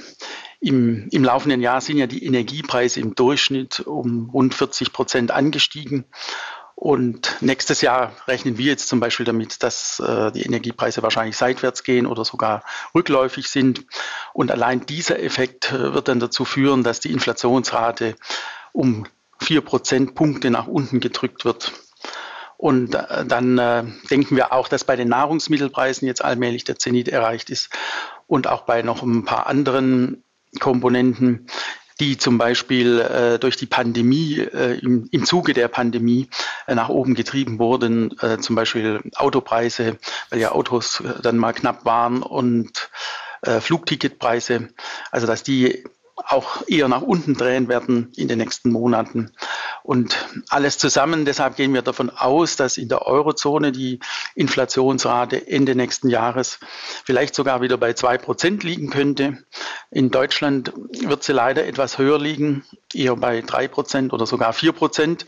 im, 0.61 1.07
im 1.11 1.23
laufenden 1.23 1.61
Jahr 1.61 1.83
sind 1.83 1.99
ja 1.99 2.07
die 2.07 2.25
Energiepreise 2.25 3.01
im 3.01 3.15
Durchschnitt 3.15 3.81
um 3.81 4.31
rund 4.31 4.55
40 4.55 4.95
Prozent 4.95 5.31
angestiegen. 5.31 6.07
Und 6.79 7.39
nächstes 7.41 7.81
Jahr 7.81 8.13
rechnen 8.29 8.59
wir 8.59 8.67
jetzt 8.67 8.89
zum 8.89 9.01
Beispiel 9.01 9.25
damit, 9.25 9.63
dass 9.63 9.99
äh, 9.99 10.31
die 10.31 10.43
Energiepreise 10.43 11.03
wahrscheinlich 11.03 11.37
seitwärts 11.37 11.83
gehen 11.83 12.07
oder 12.07 12.25
sogar 12.27 12.63
rückläufig 12.95 13.49
sind. 13.49 13.87
Und 14.35 14.51
allein 14.51 14.85
dieser 14.85 15.19
Effekt 15.19 15.73
äh, 15.73 15.95
wird 15.95 16.09
dann 16.09 16.21
dazu 16.21 16.45
führen, 16.45 16.85
dass 16.85 17.01
die 17.01 17.13
Inflationsrate 17.13 18.15
um 18.73 19.07
vier 19.41 19.63
Prozentpunkte 19.63 20.51
nach 20.51 20.67
unten 20.67 21.01
gedrückt 21.01 21.47
wird. 21.47 21.73
Und 22.59 22.95
äh, 22.95 23.25
dann 23.25 23.57
äh, 23.57 23.85
denken 24.11 24.37
wir 24.37 24.53
auch, 24.53 24.69
dass 24.69 24.85
bei 24.85 24.97
den 24.97 25.09
Nahrungsmittelpreisen 25.09 26.07
jetzt 26.07 26.23
allmählich 26.23 26.65
der 26.65 26.79
Zenit 26.79 27.09
erreicht 27.09 27.49
ist 27.49 27.71
und 28.27 28.49
auch 28.49 28.63
bei 28.63 28.83
noch 28.83 29.03
ein 29.03 29.25
paar 29.25 29.47
anderen 29.47 30.25
Komponenten 30.61 31.47
die 32.01 32.19
zum 32.19 32.39
Beispiel 32.39 33.01
äh, 33.01 33.39
durch 33.39 33.57
die 33.57 33.67
Pandemie, 33.67 34.39
äh, 34.39 34.79
im, 34.79 35.09
im 35.11 35.25
Zuge 35.25 35.55
der 35.55 35.69
Pandemie 35.69 36.29
äh, 36.67 36.75
nach 36.75 36.89
oben 36.89 37.15
getrieben 37.15 37.59
wurden, 37.59 38.19
äh, 38.21 38.39
zum 38.39 38.57
Beispiel 38.57 39.01
Autopreise, 39.15 39.99
weil 40.31 40.41
ja 40.41 40.53
Autos 40.53 41.01
äh, 41.01 41.23
dann 41.23 41.39
mal 41.39 41.53
knapp 41.53 41.85
waren 41.85 42.23
und 42.23 42.91
äh, 43.43 43.61
Flugticketpreise, 43.61 44.69
also 45.11 45.27
dass 45.27 45.43
die 45.43 45.85
auch 46.17 46.63
eher 46.67 46.89
nach 46.89 47.03
unten 47.03 47.35
drehen 47.35 47.69
werden 47.69 48.11
in 48.17 48.27
den 48.29 48.39
nächsten 48.39 48.73
Monaten. 48.73 49.33
Und 49.83 50.27
alles 50.49 50.79
zusammen, 50.79 51.25
deshalb 51.25 51.57
gehen 51.57 51.75
wir 51.75 51.83
davon 51.83 52.11
aus, 52.11 52.57
dass 52.57 52.79
in 52.79 52.89
der 52.89 53.07
Eurozone 53.07 53.71
die 53.71 54.01
Inflationsrate 54.35 55.47
Ende 55.47 55.75
nächsten 55.75 56.09
Jahres 56.09 56.59
vielleicht 57.05 57.35
sogar 57.35 57.61
wieder 57.61 57.77
bei 57.77 57.93
zwei 57.93 58.19
Prozent 58.19 58.65
liegen 58.65 58.91
könnte. 58.91 59.45
In 59.91 60.11
Deutschland 60.11 60.73
wird 60.75 61.23
sie 61.23 61.33
leider 61.33 61.67
etwas 61.67 61.99
höher 61.99 62.19
liegen, 62.19 62.65
eher 62.93 63.17
bei 63.17 63.43
drei 63.43 63.69
Prozent 63.69 64.13
oder 64.13 64.27
sogar 64.27 64.53
vier 64.53 64.73
Prozent, 64.73 65.27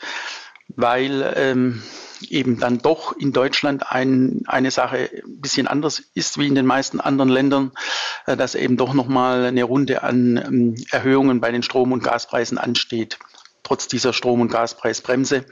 weil 0.68 1.34
ähm, 1.36 1.82
eben 2.22 2.58
dann 2.58 2.78
doch 2.78 3.16
in 3.16 3.32
Deutschland 3.32 3.90
ein, 3.90 4.42
eine 4.46 4.70
Sache 4.70 5.10
ein 5.12 5.40
bisschen 5.40 5.66
anders 5.66 6.02
ist 6.14 6.38
wie 6.38 6.46
in 6.46 6.54
den 6.54 6.66
meisten 6.66 7.00
anderen 7.00 7.30
Ländern, 7.30 7.72
äh, 8.26 8.36
dass 8.36 8.54
eben 8.54 8.76
doch 8.76 8.94
nochmal 8.94 9.44
eine 9.46 9.64
Runde 9.64 10.02
an 10.02 10.36
ähm, 10.36 10.74
Erhöhungen 10.90 11.40
bei 11.40 11.50
den 11.50 11.62
Strom- 11.62 11.92
und 11.92 12.02
Gaspreisen 12.02 12.58
ansteht. 12.58 13.18
trotz 13.62 13.86
dieser 13.86 14.14
Strom- 14.14 14.40
und 14.40 14.50
Gaspreisbremse, 14.50 15.44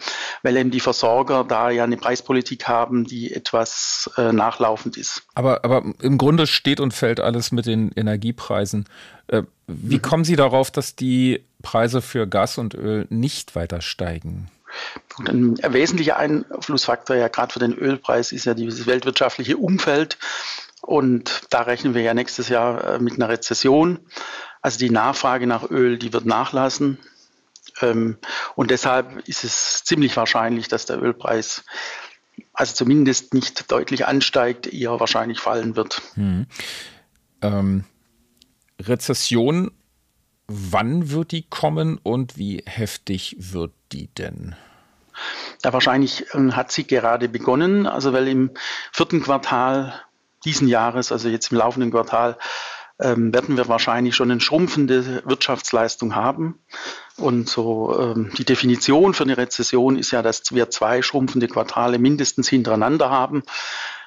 weil 0.43 0.57
eben 0.57 0.71
die 0.71 0.81
Versorger 0.81 1.45
da 1.45 1.69
ja 1.69 1.85
eine 1.85 1.99
Preispolitik 1.99 2.67
haben, 2.67 3.05
die 3.05 3.31
etwas 3.31 4.11
äh, 4.17 4.33
nachlaufend 4.33 4.97
ist. 4.97 5.23
Aber, 5.35 5.65
aber 5.65 5.85
im 6.01 6.17
Grunde 6.17 6.47
steht 6.47 6.81
und 6.81 6.95
fällt 6.95 7.21
alles 7.21 7.53
mit 7.53 7.67
den 7.67 7.93
Energiepreisen. 7.95 8.89
Äh, 9.29 9.43
wie 9.67 9.97
mhm. 9.97 10.03
kommen 10.03 10.25
Sie 10.25 10.37
darauf, 10.37 10.71
dass 10.71 10.97
die 10.97 11.45
Preise 11.63 12.01
für 12.01 12.27
Gas 12.27 12.57
und 12.57 12.75
Öl 12.75 13.07
nicht 13.11 13.55
weiter 13.55 13.83
steigen? 13.83 14.49
Ein 15.27 15.57
wesentlicher 15.63 16.17
Einflussfaktor 16.17 17.17
ja 17.17 17.29
gerade 17.29 17.53
für 17.53 17.59
den 17.59 17.75
Ölpreis 17.75 18.33
ist 18.33 18.45
ja 18.45 18.55
dieses 18.55 18.87
weltwirtschaftliche 18.87 19.57
Umfeld. 19.57 20.19
Und 20.83 21.43
da 21.51 21.63
rechnen 21.63 21.95
wir 21.95 22.03
ja 22.03 22.15
nächstes 22.15 22.49
Jahr 22.49 22.85
äh, 22.85 22.99
mit 22.99 23.15
einer 23.15 23.29
Rezession. 23.29 23.99
Also 24.63 24.79
die 24.79 24.91
Nachfrage 24.91 25.47
nach 25.47 25.71
Öl, 25.71 25.99
die 25.99 26.13
wird 26.13 26.27
nachlassen. 26.27 26.99
Ähm, 27.81 28.19
und 28.55 28.71
deshalb 28.71 29.27
ist 29.29 29.45
es 29.45 29.85
ziemlich 29.85 30.17
wahrscheinlich, 30.17 30.69
dass 30.69 30.87
der 30.87 31.03
Ölpreis 31.03 31.65
also 32.53 32.75
zumindest 32.75 33.35
nicht 33.35 33.71
deutlich 33.71 34.07
ansteigt, 34.07 34.67
eher 34.67 35.01
wahrscheinlich 35.01 35.41
fallen 35.41 35.77
wird. 35.77 36.03
Hm. 36.15 36.47
Ähm, 37.43 37.85
Rezession, 38.81 39.73
wann 40.49 41.11
wird 41.11 41.33
die 41.33 41.43
kommen 41.43 41.99
und 42.03 42.37
wie 42.37 42.63
heftig 42.67 43.37
wird 43.39 43.73
die 43.93 44.09
denn? 44.09 44.55
Ja, 45.65 45.73
wahrscheinlich 45.73 46.27
ähm, 46.35 46.55
hat 46.55 46.73
sie 46.73 46.87
gerade 46.87 47.29
begonnen, 47.29 47.87
also 47.87 48.13
weil 48.13 48.29
im 48.29 48.51
vierten 48.93 49.23
Quartal 49.23 49.95
diesen 50.45 50.69
Jahres, 50.69 51.11
also 51.11 51.29
jetzt 51.29 51.51
im 51.51 51.59
laufenden 51.59 51.91
Quartal, 51.91 52.37
ähm, 53.01 53.33
werden 53.35 53.57
wir 53.57 53.69
wahrscheinlich 53.69 54.15
schon 54.17 54.31
eine 54.31 54.41
schrumpfende 54.41 55.23
Wirtschaftsleistung 55.27 56.15
haben. 56.15 56.61
Und 57.17 57.49
so 57.49 57.99
ähm, 57.99 58.31
die 58.37 58.45
Definition 58.45 59.15
für 59.15 59.25
eine 59.25 59.37
Rezession 59.37 59.97
ist 59.97 60.13
ja, 60.13 60.23
dass 60.23 60.55
wir 60.55 60.71
zwei 60.71 61.03
schrumpfende 61.03 61.49
Quartale 61.49 61.99
mindestens 61.99 62.49
hintereinander 62.49 63.11
haben. 63.11 63.43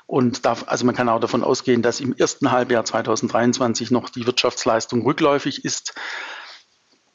Und 0.09 0.43
da, 0.43 0.57
also 0.65 0.87
man 0.87 0.95
kann 0.95 1.07
auch 1.07 1.19
davon 1.19 1.43
ausgehen, 1.43 1.83
dass 1.83 1.99
im 1.99 2.15
ersten 2.17 2.51
Halbjahr 2.51 2.83
2023 2.83 3.91
noch 3.91 4.09
die 4.09 4.25
Wirtschaftsleistung 4.25 5.03
rückläufig 5.03 5.63
ist. 5.63 5.93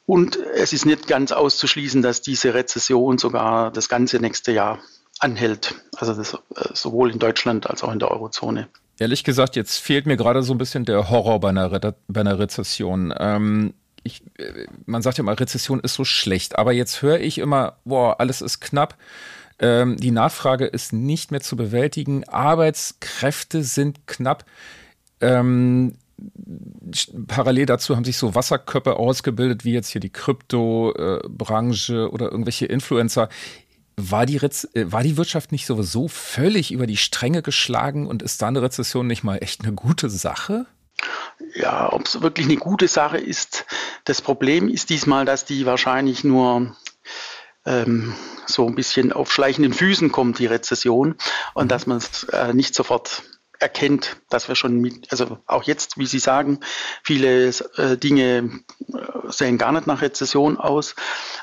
Und 0.05 0.37
es 0.37 0.71
ist 0.71 0.85
nicht 0.85 1.05
ganz 1.05 1.33
auszuschließen, 1.33 2.01
dass 2.01 2.21
diese 2.21 2.53
Rezession 2.53 3.17
sogar 3.17 3.69
das 3.69 3.89
ganze 3.89 4.21
nächste 4.21 4.53
Jahr 4.53 4.79
anhält. 5.19 5.75
Also 5.97 6.13
das, 6.13 6.35
äh, 6.35 6.37
sowohl 6.73 7.11
in 7.11 7.19
Deutschland 7.19 7.69
als 7.69 7.83
auch 7.83 7.91
in 7.91 7.99
der 7.99 8.11
Eurozone. 8.11 8.69
Ehrlich 8.97 9.25
gesagt, 9.25 9.57
jetzt 9.57 9.77
fehlt 9.79 10.05
mir 10.05 10.15
gerade 10.15 10.41
so 10.41 10.53
ein 10.53 10.57
bisschen 10.57 10.85
der 10.85 11.09
Horror 11.09 11.41
bei 11.41 11.49
einer, 11.49 11.73
Re 11.73 11.95
bei 12.07 12.21
einer 12.21 12.39
Rezession. 12.39 13.13
Ähm, 13.17 13.73
ich, 14.03 14.23
äh, 14.37 14.67
man 14.85 15.01
sagt 15.01 15.17
ja 15.17 15.23
immer, 15.23 15.37
Rezession 15.37 15.81
ist 15.81 15.95
so 15.95 16.05
schlecht, 16.05 16.57
aber 16.57 16.71
jetzt 16.71 17.01
höre 17.01 17.19
ich 17.19 17.39
immer, 17.39 17.75
boah, 17.83 18.21
alles 18.21 18.41
ist 18.41 18.61
knapp. 18.61 18.95
Ähm, 19.59 19.97
die 19.97 20.11
Nachfrage 20.11 20.65
ist 20.65 20.93
nicht 20.93 21.31
mehr 21.31 21.41
zu 21.41 21.55
bewältigen. 21.55 22.27
Arbeitskräfte 22.27 23.63
sind 23.63 24.07
knapp. 24.07 24.45
Ähm, 25.21 25.93
parallel 27.27 27.65
dazu 27.65 27.95
haben 27.95 28.05
sich 28.05 28.17
so 28.17 28.35
Wasserköpfe 28.35 28.97
ausgebildet, 28.97 29.65
wie 29.65 29.73
jetzt 29.73 29.89
hier 29.89 30.01
die 30.01 30.11
Kryptobranche 30.11 31.93
äh, 31.93 32.05
oder 32.05 32.31
irgendwelche 32.31 32.65
Influencer. 32.65 33.29
War 33.97 34.25
die, 34.25 34.37
Rez 34.37 34.67
äh, 34.73 34.91
war 34.91 35.03
die 35.03 35.17
Wirtschaft 35.17 35.51
nicht 35.51 35.65
sowieso 35.65 36.07
völlig 36.07 36.71
über 36.71 36.87
die 36.87 36.97
Stränge 36.97 37.41
geschlagen 37.41 38.07
und 38.07 38.21
ist 38.21 38.41
da 38.41 38.47
eine 38.47 38.61
Rezession 38.61 39.07
nicht 39.07 39.23
mal 39.23 39.37
echt 39.37 39.63
eine 39.63 39.73
gute 39.73 40.09
Sache? 40.09 40.65
Ja, 41.55 41.91
ob 41.91 42.05
es 42.05 42.21
wirklich 42.21 42.47
eine 42.47 42.57
gute 42.57 42.87
Sache 42.87 43.17
ist. 43.17 43.65
Das 44.03 44.21
Problem 44.21 44.69
ist 44.69 44.89
diesmal, 44.89 45.25
dass 45.25 45.45
die 45.45 45.65
wahrscheinlich 45.65 46.23
nur 46.23 46.75
ähm, 47.65 48.13
so 48.45 48.67
ein 48.67 48.75
bisschen 48.75 49.11
auf 49.11 49.31
schleichenden 49.31 49.73
Füßen 49.73 50.11
kommt, 50.11 50.39
die 50.39 50.45
Rezession, 50.45 51.15
und 51.53 51.65
mhm. 51.65 51.69
dass 51.69 51.87
man 51.87 51.97
es 51.97 52.23
äh, 52.25 52.53
nicht 52.53 52.75
sofort 52.75 53.23
erkennt, 53.59 54.17
dass 54.29 54.47
wir 54.47 54.55
schon 54.55 54.79
mit, 54.81 55.11
also 55.11 55.39
auch 55.45 55.63
jetzt, 55.63 55.97
wie 55.97 56.05
Sie 56.05 56.19
sagen, 56.19 56.59
viele 57.03 57.47
äh, 57.47 57.97
Dinge 57.97 58.63
äh, 58.93 59.31
sehen 59.31 59.57
gar 59.57 59.71
nicht 59.71 59.87
nach 59.87 60.01
Rezession 60.01 60.57
aus, 60.57 60.95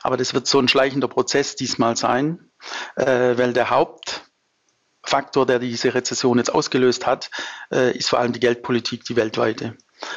aber 0.02 0.16
das 0.16 0.34
wird 0.34 0.46
so 0.46 0.58
ein 0.58 0.68
schleichender 0.68 1.08
Prozess 1.08 1.56
diesmal 1.56 1.96
sein, 1.96 2.50
äh, 2.96 3.36
weil 3.36 3.52
der 3.52 3.70
Hauptfaktor, 3.70 5.46
der 5.46 5.58
diese 5.58 5.94
Rezession 5.94 6.38
jetzt 6.38 6.54
ausgelöst 6.54 7.06
hat, 7.06 7.30
äh, 7.72 7.96
ist 7.96 8.10
vor 8.10 8.18
allem 8.18 8.32
die 8.32 8.40
Geldpolitik, 8.40 9.04
die 9.04 9.16
weltweite. 9.16 9.76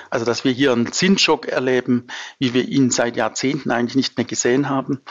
Also 0.09 0.25
dass 0.25 0.43
wir 0.43 0.51
hier 0.51 0.71
einen 0.71 0.91
Zinsschock 0.91 1.47
erleben, 1.47 2.07
wie 2.39 2.53
wir 2.53 2.67
ihn 2.67 2.91
seit 2.91 3.15
Jahrzehnten 3.15 3.71
eigentlich 3.71 3.95
nicht 3.95 4.17
mehr 4.17 4.25
gesehen 4.25 4.69
haben. 4.69 5.01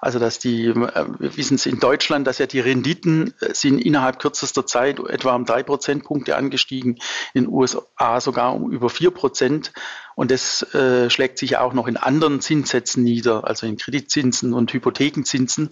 Also 0.00 0.18
dass 0.18 0.38
die, 0.38 0.66
äh, 0.66 1.06
wir 1.18 1.36
wissen 1.36 1.56
es 1.56 1.66
in 1.66 1.80
Deutschland, 1.80 2.26
dass 2.26 2.38
ja 2.38 2.46
die 2.46 2.60
Renditen 2.60 3.34
äh, 3.40 3.54
sind 3.54 3.78
innerhalb 3.78 4.18
kürzester 4.18 4.66
Zeit 4.66 4.98
etwa 4.98 5.34
um 5.34 5.44
drei 5.44 5.62
Prozentpunkte 5.62 6.36
angestiegen, 6.36 6.98
in 7.32 7.44
den 7.44 7.52
USA 7.52 8.20
sogar 8.20 8.54
um 8.54 8.70
über 8.70 8.90
vier 8.90 9.10
Prozent. 9.10 9.72
Und 10.14 10.30
das 10.30 10.62
äh, 10.74 11.10
schlägt 11.10 11.38
sich 11.38 11.56
auch 11.56 11.72
noch 11.72 11.88
in 11.88 11.96
anderen 11.96 12.40
Zinssätzen 12.40 13.02
nieder, 13.02 13.44
also 13.44 13.66
in 13.66 13.76
Kreditzinsen 13.76 14.54
und 14.54 14.72
Hypothekenzinsen. 14.72 15.70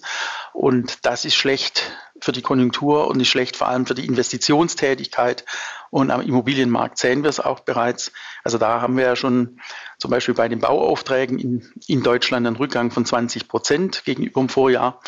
Und 0.53 1.07
das 1.07 1.25
ist 1.25 1.37
schlecht 1.37 1.93
für 2.21 2.33
die 2.33 2.43
Konjunktur 2.43 3.07
und 3.09 3.21
ist 3.21 3.29
schlecht 3.29 3.57
vor 3.57 3.69
allem 3.69 3.87
für 3.87 3.95
die 3.95 4.07
Investitionstätigkeit. 4.07 5.45
Und 5.93 6.11
am 6.11 6.23
Immobilienmarkt 6.23 6.97
sehen 6.97 7.23
wir 7.23 7.29
es 7.29 7.39
auch 7.39 7.61
bereits. 7.61 8.13
Also 8.45 8.57
da 8.57 8.81
haben 8.81 8.97
wir 8.97 9.05
ja 9.05 9.15
schon 9.15 9.61
zum 9.99 10.11
Beispiel 10.11 10.33
bei 10.33 10.49
den 10.49 10.59
Bauaufträgen 10.59 11.39
in, 11.39 11.71
in 11.87 12.03
Deutschland 12.03 12.47
einen 12.47 12.57
Rückgang 12.57 12.91
von 12.91 13.05
20 13.05 13.47
Prozent 13.47 14.03
gegenüber 14.07 14.41
dem 14.41 14.49
Vorjahr. 14.49 15.03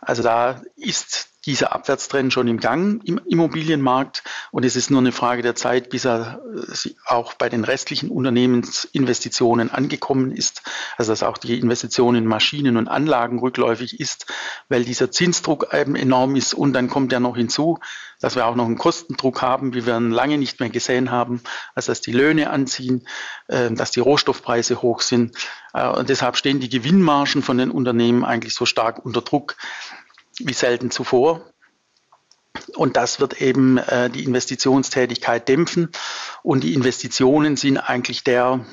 Also 0.00 0.22
da 0.22 0.62
ist 0.74 1.31
dieser 1.44 1.72
Abwärtstrend 1.72 2.32
schon 2.32 2.48
im 2.48 2.58
Gang 2.58 3.02
im 3.04 3.20
Immobilienmarkt? 3.26 4.22
Und 4.50 4.64
es 4.64 4.76
ist 4.76 4.90
nur 4.90 5.00
eine 5.00 5.12
Frage 5.12 5.42
der 5.42 5.54
Zeit, 5.54 5.90
bis 5.90 6.04
er 6.04 6.40
äh, 6.54 6.90
auch 7.06 7.34
bei 7.34 7.48
den 7.48 7.64
restlichen 7.64 8.10
Unternehmensinvestitionen 8.10 9.70
angekommen 9.70 10.32
ist. 10.32 10.62
Also 10.96 11.12
dass 11.12 11.22
auch 11.22 11.38
die 11.38 11.58
Investition 11.58 12.14
in 12.14 12.26
Maschinen 12.26 12.76
und 12.76 12.88
Anlagen 12.88 13.38
rückläufig 13.38 14.00
ist, 14.00 14.26
weil 14.68 14.84
dieser 14.84 15.10
Zinsdruck 15.10 15.72
eben 15.72 15.96
enorm 15.96 16.36
ist. 16.36 16.54
Und 16.54 16.72
dann 16.72 16.88
kommt 16.88 17.12
ja 17.12 17.20
noch 17.20 17.36
hinzu, 17.36 17.78
dass 18.22 18.36
wir 18.36 18.46
auch 18.46 18.54
noch 18.54 18.66
einen 18.66 18.78
Kostendruck 18.78 19.42
haben, 19.42 19.74
wie 19.74 19.84
wir 19.84 19.96
ihn 19.96 20.12
lange 20.12 20.38
nicht 20.38 20.60
mehr 20.60 20.70
gesehen 20.70 21.10
haben, 21.10 21.42
also 21.74 21.90
dass 21.90 22.00
die 22.00 22.12
Löhne 22.12 22.50
anziehen, 22.50 23.06
äh, 23.48 23.70
dass 23.72 23.90
die 23.90 24.00
Rohstoffpreise 24.00 24.80
hoch 24.80 25.00
sind. 25.00 25.36
Äh, 25.74 25.88
und 25.88 26.08
deshalb 26.08 26.36
stehen 26.36 26.60
die 26.60 26.68
Gewinnmargen 26.68 27.42
von 27.42 27.58
den 27.58 27.70
Unternehmen 27.70 28.24
eigentlich 28.24 28.54
so 28.54 28.64
stark 28.64 29.04
unter 29.04 29.22
Druck, 29.22 29.56
wie 30.38 30.52
selten 30.52 30.90
zuvor. 30.90 31.52
Und 32.76 32.96
das 32.96 33.20
wird 33.20 33.40
eben 33.40 33.78
äh, 33.78 34.10
die 34.10 34.24
Investitionstätigkeit 34.24 35.48
dämpfen. 35.48 35.90
Und 36.42 36.64
die 36.64 36.74
Investitionen 36.74 37.56
sind 37.56 37.78
eigentlich 37.78 38.24
der 38.24 38.64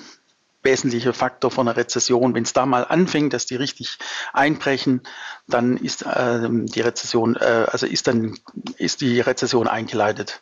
wesentliche 0.61 1.13
Faktor 1.13 1.51
von 1.51 1.67
einer 1.67 1.77
Rezession. 1.77 2.33
Wenn 2.33 2.43
es 2.43 2.53
da 2.53 2.65
mal 2.65 2.85
anfängt, 2.85 3.33
dass 3.33 3.45
die 3.45 3.55
richtig 3.55 3.97
einbrechen, 4.33 5.01
dann 5.47 5.77
ist 5.77 6.03
äh, 6.03 6.49
die 6.49 6.81
Rezession, 6.81 7.35
äh, 7.35 7.65
also 7.71 7.85
ist 7.85 8.07
dann 8.07 8.37
ist 8.77 9.01
die 9.01 9.21
Rezession 9.21 9.67
eingeleitet. 9.67 10.39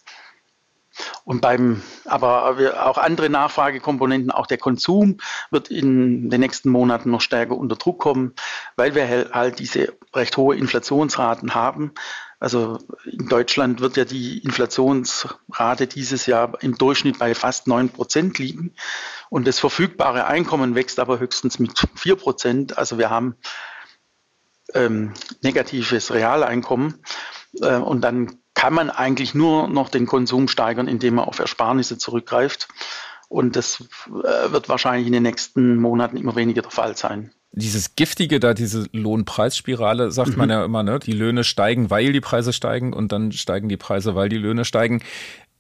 Und 1.23 1.41
beim, 1.41 1.81
aber 2.05 2.55
auch 2.86 2.97
andere 2.97 3.29
Nachfragekomponenten, 3.29 4.31
auch 4.31 4.47
der 4.47 4.57
Konsum 4.57 5.17
wird 5.51 5.69
in 5.69 6.29
den 6.29 6.39
nächsten 6.39 6.69
Monaten 6.69 7.12
noch 7.12 7.21
stärker 7.21 7.55
unter 7.55 7.75
Druck 7.75 7.99
kommen, 7.99 8.33
weil 8.75 8.95
wir 8.95 9.29
halt 9.31 9.60
diese 9.60 9.93
recht 10.13 10.38
hohe 10.38 10.55
Inflationsraten 10.55 11.53
haben. 11.53 11.93
Also 12.39 12.77
in 13.05 13.29
Deutschland 13.29 13.79
wird 13.79 13.97
ja 13.97 14.05
die 14.05 14.38
Inflationsrate 14.39 15.88
dieses 15.88 16.27
Jahr 16.27 16.62
im 16.62 16.77
Durchschnitt 16.77 17.17
bei 17.17 17.33
fast 17.33 17.67
neun 17.67 17.89
Prozent 17.89 18.38
liegen. 18.38 18.73
Und 19.29 19.47
das 19.47 19.60
verfügbare 19.60 20.27
Einkommen 20.27 20.75
wächst 20.75 20.99
aber 20.99 21.19
höchstens 21.19 21.57
mit 21.57 21.71
vier 21.95 22.15
Prozent. 22.15 22.77
Also 22.77 22.99
wir 22.99 23.10
haben 23.10 23.36
ähm, 24.73 25.13
negatives 25.41 26.13
Realeinkommen. 26.13 27.01
Äh, 27.62 27.77
und 27.77 28.01
dann 28.01 28.38
kann 28.58 28.74
man 28.74 28.89
eigentlich 28.89 29.36
nur 29.36 29.67
noch 29.67 29.88
den 29.88 30.08
Konsum 30.08 30.48
steigern, 30.48 30.88
indem 30.88 31.15
man 31.15 31.26
auf 31.26 31.38
Ersparnisse 31.38 32.00
zurückgreift. 32.00 32.67
Und 33.30 33.56
das 33.56 33.88
äh, 34.08 34.52
wird 34.52 34.67
wahrscheinlich 34.67 35.06
in 35.06 35.13
den 35.13 35.22
nächsten 35.22 35.76
Monaten 35.76 36.17
immer 36.17 36.36
weniger 36.36 36.63
der 36.63 36.72
Fall 36.72 36.98
sein. 36.98 37.30
Dieses 37.52 37.96
Giftige 37.96 38.39
da, 38.39 38.56
diese 38.56 38.89
Lohnpreisspirale, 38.93 40.10
sagt 40.10 40.32
mhm. 40.32 40.38
man 40.38 40.50
ja 40.50 40.65
immer, 40.65 40.82
ne? 40.82 40.98
Die 40.98 41.12
Löhne 41.12 41.43
steigen, 41.43 41.91
weil 41.91 42.12
die 42.12 42.20
Preise 42.20 42.52
steigen 42.52 42.93
und 42.93 43.12
dann 43.12 43.32
steigen 43.32 43.70
die 43.70 43.78
Preise, 43.78 44.15
weil 44.15 44.28
die 44.28 44.38
Löhne 44.38 44.65
steigen. 44.65 45.04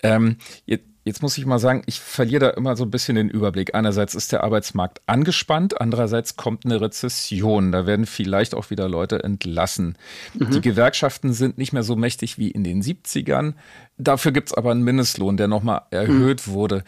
Ähm, 0.01 0.37
Jetzt 0.65 0.85
muss 1.21 1.37
ich 1.37 1.45
mal 1.45 1.59
sagen, 1.59 1.83
ich 1.85 1.99
verliere 1.99 2.47
da 2.47 2.49
immer 2.51 2.75
so 2.75 2.83
ein 2.83 2.91
bisschen 2.91 3.15
den 3.15 3.29
Überblick. 3.29 3.75
Einerseits 3.75 4.15
ist 4.15 4.31
der 4.31 4.43
Arbeitsmarkt 4.43 5.01
angespannt, 5.05 5.79
andererseits 5.79 6.35
kommt 6.35 6.65
eine 6.65 6.81
Rezession. 6.81 7.71
Da 7.71 7.85
werden 7.85 8.05
vielleicht 8.05 8.53
auch 8.53 8.69
wieder 8.69 8.87
Leute 8.87 9.23
entlassen. 9.23 9.97
Mhm. 10.33 10.51
Die 10.51 10.61
Gewerkschaften 10.61 11.33
sind 11.33 11.57
nicht 11.57 11.73
mehr 11.73 11.83
so 11.83 11.95
mächtig 11.95 12.37
wie 12.37 12.51
in 12.51 12.63
den 12.63 12.81
70ern. 12.81 13.53
Dafür 13.97 14.31
gibt 14.31 14.49
es 14.49 14.53
aber 14.53 14.71
einen 14.71 14.83
Mindestlohn, 14.83 15.37
der 15.37 15.47
nochmal 15.47 15.83
erhöht 15.91 16.47
mhm. 16.47 16.51
wurde. 16.51 16.83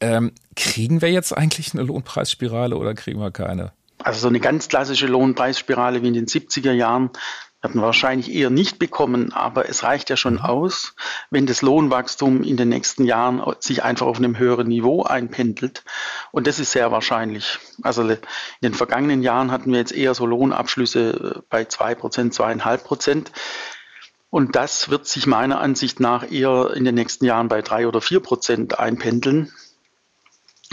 Ähm, 0.00 0.32
kriegen 0.56 1.02
wir 1.02 1.10
jetzt 1.10 1.36
eigentlich 1.36 1.74
eine 1.74 1.82
Lohnpreisspirale 1.82 2.76
oder 2.76 2.94
kriegen 2.94 3.20
wir 3.20 3.30
keine? 3.30 3.72
Also 4.02 4.20
so 4.20 4.28
eine 4.28 4.40
ganz 4.40 4.68
klassische 4.68 5.06
Lohnpreisspirale 5.06 6.02
wie 6.02 6.08
in 6.08 6.14
den 6.14 6.26
70er 6.26 6.72
Jahren 6.72 7.10
werden 7.62 7.82
wahrscheinlich 7.82 8.32
eher 8.32 8.50
nicht 8.50 8.78
bekommen, 8.78 9.32
aber 9.32 9.68
es 9.68 9.82
reicht 9.82 10.08
ja 10.10 10.16
schon 10.16 10.34
mhm. 10.34 10.40
aus, 10.40 10.94
wenn 11.30 11.46
das 11.46 11.62
Lohnwachstum 11.62 12.42
in 12.42 12.56
den 12.56 12.68
nächsten 12.68 13.04
Jahren 13.04 13.42
sich 13.60 13.82
einfach 13.82 14.06
auf 14.06 14.18
einem 14.18 14.38
höheren 14.38 14.68
Niveau 14.68 15.02
einpendelt. 15.02 15.84
Und 16.32 16.46
das 16.46 16.58
ist 16.58 16.72
sehr 16.72 16.90
wahrscheinlich. 16.90 17.58
Also 17.82 18.02
in 18.02 18.18
den 18.62 18.74
vergangenen 18.74 19.22
Jahren 19.22 19.50
hatten 19.50 19.72
wir 19.72 19.78
jetzt 19.78 19.92
eher 19.92 20.14
so 20.14 20.26
Lohnabschlüsse 20.26 21.42
bei 21.50 21.64
2 21.64 21.94
Prozent, 21.94 22.34
2,5 22.34 22.78
Prozent. 22.78 23.32
Und 24.30 24.56
das 24.56 24.90
wird 24.90 25.06
sich 25.06 25.26
meiner 25.26 25.60
Ansicht 25.60 26.00
nach 26.00 26.30
eher 26.30 26.72
in 26.74 26.84
den 26.84 26.94
nächsten 26.94 27.24
Jahren 27.24 27.48
bei 27.48 27.62
3 27.62 27.88
oder 27.88 28.00
4 28.00 28.20
Prozent 28.20 28.78
einpendeln 28.78 29.52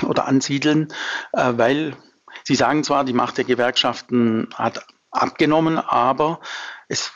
oder 0.03 0.25
ansiedeln, 0.25 0.89
äh, 1.33 1.53
weil 1.55 1.97
Sie 2.43 2.55
sagen 2.55 2.83
zwar, 2.83 3.03
die 3.03 3.13
Macht 3.13 3.37
der 3.37 3.45
Gewerkschaften 3.45 4.49
hat 4.53 4.85
abgenommen, 5.11 5.77
aber 5.77 6.39
es, 6.87 7.11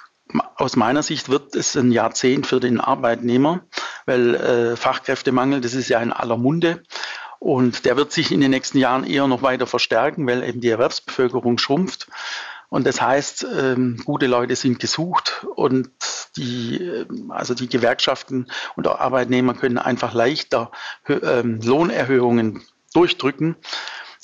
aus 0.56 0.76
meiner 0.76 1.04
Sicht 1.04 1.30
wird 1.30 1.56
es 1.56 1.76
ein 1.76 1.92
Jahrzehnt 1.92 2.48
für 2.48 2.60
den 2.60 2.80
Arbeitnehmer, 2.80 3.62
weil 4.06 4.36
äh, 4.36 4.76
Fachkräftemangel, 4.76 5.62
das 5.62 5.74
ist 5.74 5.90
ja 5.90 6.02
in 6.02 6.14
aller 6.14 6.38
Munde. 6.38 6.84
Und 7.40 7.86
der 7.86 7.98
wird 7.98 8.12
sich 8.12 8.32
in 8.32 8.40
den 8.40 8.52
nächsten 8.52 8.78
Jahren 8.78 9.04
eher 9.04 9.28
noch 9.28 9.42
weiter 9.42 9.66
verstärken, 9.66 10.28
weil 10.28 10.44
eben 10.44 10.62
die 10.62 10.70
Erwerbsbevölkerung 10.70 11.58
schrumpft. 11.58 12.08
Und 12.70 12.88
das 12.88 13.02
heißt, 13.02 13.48
ähm, 13.60 14.02
gute 14.06 14.28
Leute 14.28 14.56
sind 14.56 14.80
gesucht 14.80 15.46
und 15.56 15.90
die, 16.38 16.78
ähm, 16.82 17.30
also 17.30 17.54
die 17.54 17.68
Gewerkschaften 17.68 18.48
und 18.78 18.88
auch 18.88 19.00
Arbeitnehmer 19.00 19.56
können 19.56 19.78
einfach 19.78 20.14
leichter 20.14 20.72
ähm, 21.10 21.60
Lohnerhöhungen 21.62 22.64
durchdrücken. 22.94 23.58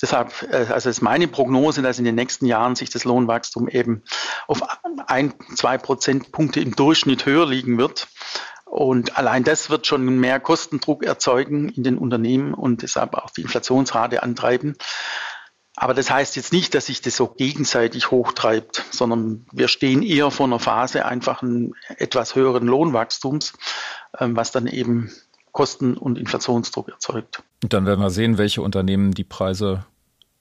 Deshalb, 0.00 0.32
äh, 0.50 0.66
also 0.72 0.88
ist 0.88 1.02
meine 1.02 1.28
Prognose, 1.28 1.82
dass 1.82 1.98
in 1.98 2.04
den 2.04 2.14
nächsten 2.14 2.46
Jahren 2.46 2.76
sich 2.76 2.90
das 2.90 3.04
Lohnwachstum 3.04 3.68
eben 3.68 4.02
auf 4.46 4.62
ein, 5.06 5.34
zwei 5.54 5.78
Prozentpunkte 5.78 6.60
im 6.60 6.74
Durchschnitt 6.76 7.26
höher 7.26 7.46
liegen 7.46 7.78
wird. 7.78 8.08
Und 8.64 9.16
allein 9.16 9.44
das 9.44 9.70
wird 9.70 9.86
schon 9.86 10.04
mehr 10.20 10.40
Kostendruck 10.40 11.02
erzeugen 11.02 11.70
in 11.70 11.82
den 11.82 11.96
Unternehmen 11.96 12.52
und 12.52 12.82
deshalb 12.82 13.14
auch 13.14 13.30
die 13.30 13.42
Inflationsrate 13.42 14.22
antreiben. 14.22 14.76
Aber 15.74 15.94
das 15.94 16.10
heißt 16.10 16.34
jetzt 16.34 16.52
nicht, 16.52 16.74
dass 16.74 16.86
sich 16.86 17.00
das 17.02 17.16
so 17.16 17.28
gegenseitig 17.28 18.10
hochtreibt, 18.10 18.84
sondern 18.90 19.46
wir 19.52 19.68
stehen 19.68 20.02
eher 20.02 20.30
vor 20.32 20.46
einer 20.46 20.58
Phase 20.58 21.06
einfach 21.06 21.42
einen 21.42 21.74
etwas 21.96 22.34
höheren 22.34 22.66
Lohnwachstums, 22.66 23.52
ähm, 24.18 24.36
was 24.36 24.50
dann 24.50 24.66
eben 24.66 25.12
Kosten- 25.58 25.96
und 25.96 26.18
Inflationsdruck 26.18 26.88
erzeugt. 26.88 27.42
Und 27.64 27.72
dann 27.72 27.84
werden 27.84 27.98
wir 27.98 28.10
sehen, 28.10 28.38
welche 28.38 28.62
Unternehmen 28.62 29.10
die 29.10 29.24
Preise 29.24 29.84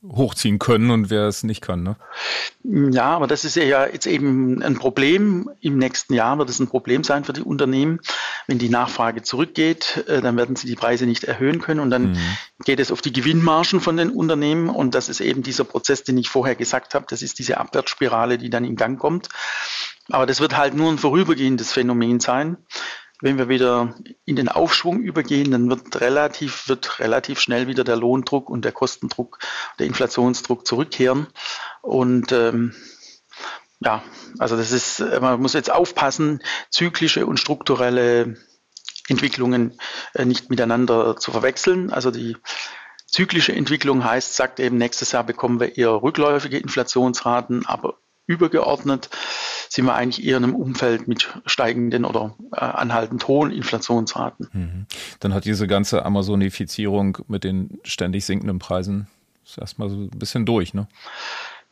hochziehen 0.07 0.59
können 0.59 0.91
und 0.91 1.09
wer 1.09 1.23
es 1.23 1.41
nicht 1.41 1.61
kann. 1.61 1.81
Ne? 1.81 1.95
Ja, 2.93 3.05
aber 3.05 3.25
das 3.25 3.43
ist 3.43 3.55
ja 3.55 3.87
jetzt 3.87 4.05
eben 4.05 4.61
ein 4.61 4.75
Problem. 4.75 5.49
Im 5.59 5.79
nächsten 5.79 6.13
Jahr 6.13 6.37
wird 6.37 6.51
es 6.51 6.59
ein 6.59 6.67
Problem 6.67 7.03
sein 7.03 7.23
für 7.23 7.33
die 7.33 7.41
Unternehmen. 7.41 7.99
Wenn 8.45 8.59
die 8.59 8.69
Nachfrage 8.69 9.23
zurückgeht, 9.23 10.05
äh, 10.07 10.21
dann 10.21 10.37
werden 10.37 10.55
sie 10.55 10.67
die 10.67 10.75
Preise 10.75 11.07
nicht 11.07 11.23
erhöhen 11.23 11.59
können 11.61 11.79
und 11.79 11.89
dann 11.89 12.11
mhm. 12.11 12.37
geht 12.63 12.79
es 12.79 12.91
auf 12.91 13.01
die 13.01 13.11
Gewinnmargen 13.11 13.81
von 13.81 13.97
den 13.97 14.11
Unternehmen 14.11 14.69
und 14.69 14.93
das 14.93 15.09
ist 15.09 15.19
eben 15.19 15.41
dieser 15.41 15.63
Prozess, 15.63 16.03
den 16.03 16.19
ich 16.19 16.29
vorher 16.29 16.55
gesagt 16.55 16.93
habe. 16.93 17.07
Das 17.09 17.23
ist 17.23 17.39
diese 17.39 17.57
Abwärtsspirale, 17.57 18.37
die 18.37 18.51
dann 18.51 18.65
in 18.65 18.75
Gang 18.75 18.99
kommt. 18.99 19.29
Aber 20.09 20.27
das 20.27 20.39
wird 20.39 20.55
halt 20.55 20.75
nur 20.75 20.91
ein 20.91 20.99
vorübergehendes 20.99 21.73
Phänomen 21.73 22.19
sein 22.19 22.57
wenn 23.21 23.37
wir 23.37 23.49
wieder 23.49 23.95
in 24.25 24.35
den 24.35 24.49
Aufschwung 24.49 24.99
übergehen, 25.01 25.51
dann 25.51 25.69
wird 25.69 26.01
relativ, 26.01 26.67
wird 26.67 26.99
relativ 26.99 27.39
schnell 27.39 27.67
wieder 27.67 27.83
der 27.83 27.95
Lohndruck 27.95 28.49
und 28.49 28.63
der 28.63 28.71
Kostendruck, 28.71 29.39
der 29.79 29.87
Inflationsdruck 29.87 30.67
zurückkehren. 30.67 31.27
Und 31.81 32.31
ähm, 32.31 32.75
ja, 33.79 34.03
also 34.39 34.55
das 34.55 34.71
ist, 34.71 34.99
man 35.21 35.39
muss 35.41 35.53
jetzt 35.53 35.71
aufpassen, 35.71 36.41
zyklische 36.69 37.25
und 37.25 37.39
strukturelle 37.39 38.35
Entwicklungen 39.07 39.79
äh, 40.13 40.25
nicht 40.25 40.49
miteinander 40.49 41.17
zu 41.17 41.31
verwechseln. 41.31 41.91
Also 41.91 42.11
die 42.11 42.37
zyklische 43.07 43.53
Entwicklung 43.53 44.03
heißt, 44.03 44.35
sagt 44.35 44.59
eben, 44.59 44.77
nächstes 44.77 45.11
Jahr 45.11 45.23
bekommen 45.23 45.59
wir 45.59 45.77
eher 45.77 46.01
rückläufige 46.01 46.57
Inflationsraten, 46.57 47.65
aber 47.65 47.97
übergeordnet 48.27 49.09
sind 49.69 49.85
wir 49.85 49.95
eigentlich 49.95 50.25
eher 50.25 50.37
in 50.37 50.43
einem 50.43 50.55
Umfeld 50.55 51.07
mit 51.07 51.29
steigenden 51.45 52.05
oder 52.05 52.35
äh, 52.53 52.59
anhaltend 52.59 53.27
hohen 53.27 53.51
Inflationsraten. 53.51 54.49
Mhm. 54.53 54.85
Dann 55.19 55.33
hat 55.33 55.45
diese 55.45 55.67
ganze 55.67 56.05
Amazonifizierung 56.05 57.17
mit 57.27 57.43
den 57.43 57.79
ständig 57.83 58.25
sinkenden 58.25 58.59
Preisen 58.59 59.07
ist 59.47 59.57
erstmal 59.57 59.89
so 59.89 59.95
ein 59.95 60.09
bisschen 60.09 60.45
durch, 60.45 60.73
ne? 60.73 60.87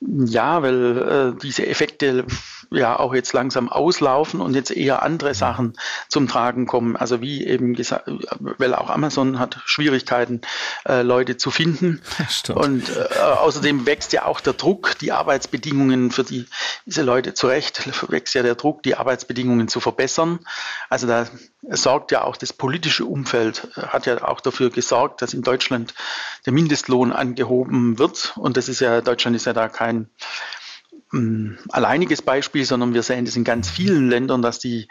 Ja, 0.02 0.62
weil 0.62 1.34
äh, 1.36 1.40
diese 1.42 1.66
Effekte 1.66 2.26
ja 2.70 3.00
auch 3.00 3.14
jetzt 3.14 3.34
langsam 3.34 3.70
auslaufen 3.70 4.42
und 4.42 4.54
jetzt 4.54 4.72
eher 4.72 5.04
andere 5.04 5.30
mhm. 5.30 5.36
Sachen 5.36 5.74
zum 6.10 6.28
Tragen 6.28 6.66
kommen. 6.66 6.96
Also 6.96 7.22
wie 7.22 7.46
eben 7.46 7.74
gesagt, 7.74 8.10
weil 8.40 8.74
auch 8.76 8.90
Amazon 8.90 9.40
hat 9.40 9.60
Schwierigkeiten, 9.66 10.42
äh, 10.86 11.02
Leute 11.02 11.38
zu 11.38 11.52
finden. 11.52 12.02
Stimmt. 12.30 12.60
Und 12.60 12.90
äh, 12.90 13.20
außerdem 13.20 13.86
wächst 13.86 14.14
ja 14.14 14.26
auch 14.26 14.42
der 14.42 14.54
Druck, 14.54 14.98
die 15.00 15.12
Arbeitsbedingungen 15.12 16.12
für 16.12 16.24
die, 16.24 16.46
diese 16.86 17.04
Leute 17.04 17.34
zurecht, 17.34 18.10
wächst 18.12 18.36
ja 18.36 18.44
der 18.44 18.56
Druck, 18.56 18.84
die 18.84 18.96
Arbeitsbedingungen 18.96 19.68
zu 19.68 19.80
verbessern. 19.80 20.40
Also 20.90 21.08
da 21.08 21.28
sorgt 21.70 22.12
ja 22.12 22.24
auch 22.24 22.38
das 22.38 22.54
politische 22.54 23.06
Umfeld, 23.06 23.70
äh, 23.76 23.82
hat 23.88 24.06
ja 24.06 24.24
auch 24.24 24.42
dafür 24.42 24.70
gesorgt, 24.70 25.22
dass 25.22 25.34
in 25.34 25.42
Deutschland 25.42 25.94
der 26.46 26.54
Mindestlohn 26.54 27.12
angehoben 27.12 27.98
wird. 27.98 28.34
Und 28.38 28.58
das 28.58 28.70
ist 28.70 28.82
ja, 28.82 29.02
Deutschland 29.02 29.36
ist 29.36 29.46
ja 29.46 29.54
da 29.54 29.70
kein 29.70 29.95
ähm, 31.14 31.58
alleiniges 31.70 32.22
Beispiel, 32.22 32.66
sondern 32.66 32.94
wir 32.94 33.04
sehen 33.04 33.26
das 33.26 33.36
in 33.36 33.44
ganz 33.44 33.70
vielen 33.70 34.10
Ländern, 34.10 34.42
dass 34.42 34.60
die 34.60 34.88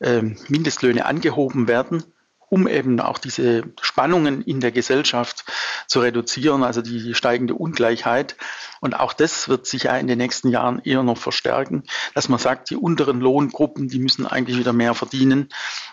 äh, 0.00 0.22
Mindestlöhne 0.48 1.06
angehoben 1.06 1.68
werden 1.68 2.04
um 2.50 2.66
eben 2.66 3.00
auch 3.00 3.18
diese 3.18 3.64
Spannungen 3.80 4.42
in 4.42 4.60
der 4.60 4.72
Gesellschaft 4.72 5.44
zu 5.86 6.00
reduzieren, 6.00 6.62
also 6.62 6.82
die 6.82 7.14
steigende 7.14 7.54
Ungleichheit. 7.54 8.36
Und 8.80 8.98
auch 8.98 9.12
das 9.12 9.48
wird 9.48 9.66
sich 9.66 9.84
ja 9.84 9.96
in 9.96 10.06
den 10.06 10.18
nächsten 10.18 10.48
Jahren 10.48 10.80
eher 10.80 11.02
noch 11.02 11.18
verstärken, 11.18 11.84
dass 12.14 12.28
man 12.28 12.38
sagt, 12.38 12.70
die 12.70 12.76
unteren 12.76 13.20
Lohngruppen, 13.20 13.88
die 13.88 13.98
müssen 13.98 14.26
eigentlich 14.26 14.58
wieder 14.58 14.72
mehr 14.72 14.94
verdienen 14.94 15.48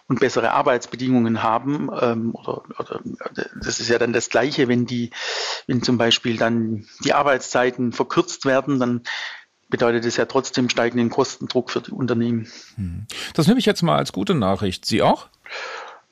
und 0.08 0.20
bessere 0.20 0.52
Arbeitsbedingungen 0.52 1.44
haben. 1.44 1.90
Ähm, 2.00 2.36
oder, 2.36 2.64
oder, 2.80 3.02
das 3.62 3.80
ist 3.80 3.90
ja 3.90 3.98
dann 3.98 4.14
das 4.14 4.30
Gleiche, 4.30 4.68
wenn 4.68 4.86
die, 4.86 5.12
wenn 5.68 5.82
zum 5.82 5.98
Beispiel 5.98 6.38
dann 6.38 6.86
die 7.04 7.14
Arbeitszeiten 7.14 7.92
verkürzt 7.92 8.46
werden, 8.46 8.80
dann 8.80 9.02
bedeutet 9.70 10.06
es 10.06 10.18
ja 10.18 10.26
trotzdem 10.26 10.70
steigenden 10.70 11.10
Kostendruck 11.10 11.72
für 11.72 11.82
die 11.82 11.92
Unternehmen. 11.92 12.48
Hm. 12.76 13.08
Das 13.34 13.48
nehme 13.48 13.60
ich 13.60 13.66
jetzt 13.66 13.82
mal 13.82 13.98
als 13.98 14.14
gute 14.14 14.36
Nachricht. 14.36 14.86
Sie 14.86 15.02
auch? 15.02 15.28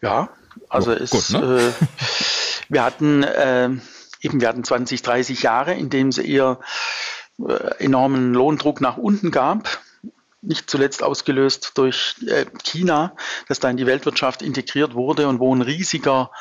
Ja, 0.03 0.27
also 0.67 0.91
oh, 0.91 0.95
es, 0.95 1.09
gut, 1.11 1.29
ne? 1.29 1.71
äh, 1.79 1.85
wir 2.67 2.83
hatten 2.83 3.23
äh, 3.23 3.69
eben, 4.19 4.41
wir 4.41 4.49
hatten 4.49 4.65
20, 4.65 5.01
30 5.01 5.43
Jahre, 5.43 5.73
in 5.75 5.89
denen 5.89 6.09
es 6.09 6.17
eher 6.17 6.59
äh, 7.39 7.53
enormen 7.79 8.33
Lohndruck 8.33 8.81
nach 8.81 8.97
unten 8.97 9.31
gab. 9.31 9.79
Nicht 10.41 10.69
zuletzt 10.69 11.03
ausgelöst 11.03 11.71
durch 11.75 12.15
äh, 12.27 12.45
China, 12.63 13.15
das 13.47 13.61
da 13.61 13.69
in 13.69 13.77
die 13.77 13.85
Weltwirtschaft 13.85 14.41
integriert 14.41 14.93
wurde 14.93 15.29
und 15.29 15.39
wo 15.39 15.55
ein 15.55 15.61
riesiger 15.61 16.31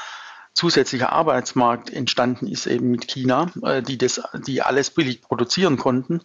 zusätzlicher 0.55 1.13
Arbeitsmarkt 1.13 1.91
entstanden 1.91 2.47
ist 2.47 2.67
eben 2.67 2.91
mit 2.91 3.09
China, 3.09 3.51
äh, 3.63 3.83
die 3.83 3.99
das, 3.99 4.21
die 4.47 4.63
alles 4.63 4.91
billig 4.91 5.23
produzieren 5.23 5.77
konnten. 5.77 6.21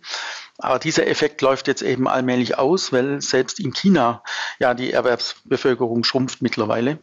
Aber 0.57 0.79
dieser 0.79 1.07
Effekt 1.07 1.41
läuft 1.41 1.67
jetzt 1.67 1.81
eben 1.81 2.07
allmählich 2.07 2.57
aus, 2.57 2.91
weil 2.91 3.21
selbst 3.21 3.59
in 3.59 3.73
China 3.73 4.23
ja 4.59 4.73
die 4.73 4.91
Erwerbsbevölkerung 4.91 6.03
schrumpft 6.03 6.41
mittlerweile. 6.41 6.99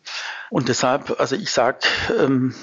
Und 0.51 0.69
deshalb, 0.69 1.19
also 1.19 1.37
ich 1.37 1.51
sage, 1.51 1.79
ähm, 2.19 2.55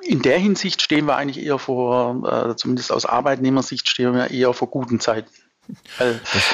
in 0.00 0.20
der 0.22 0.38
Hinsicht 0.38 0.82
stehen 0.82 1.06
wir 1.06 1.16
eigentlich 1.16 1.44
eher 1.44 1.58
vor, 1.58 2.50
äh, 2.50 2.56
zumindest 2.56 2.92
aus 2.92 3.06
Arbeitnehmersicht 3.06 3.88
stehen 3.88 4.14
wir 4.14 4.30
eher 4.30 4.52
vor 4.52 4.68
guten 4.70 5.00
Zeiten. 5.00 5.30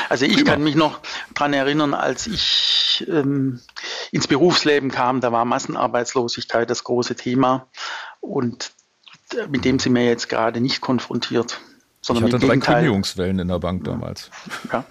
Also 0.09 0.25
ich 0.25 0.44
kann 0.44 0.62
mich 0.62 0.77
noch 0.77 1.01
daran 1.35 1.53
erinnern, 1.53 1.94
als 1.94 2.29
ich 2.29 3.05
ähm, 3.09 3.61
ins 4.12 4.27
Berufsleben 4.27 4.90
kam, 4.90 5.20
da 5.20 5.33
war 5.33 5.44
Massenarbeitslosigkeit 5.44 6.68
das 6.68 6.85
große 6.85 7.16
Thema 7.16 7.68
und 8.20 8.73
mit 9.49 9.64
dem 9.64 9.79
sind 9.79 9.94
wir 9.94 10.05
jetzt 10.05 10.29
gerade 10.29 10.61
nicht 10.61 10.81
konfrontiert. 10.81 11.61
Sondern 12.00 12.29
ich 12.29 12.35
hatte 12.35 12.46
drei 12.46 12.56
Kündigungswellen 12.56 13.38
in 13.38 13.48
der 13.48 13.58
Bank 13.58 13.85
damals. 13.85 14.31
Ja. 14.73 14.85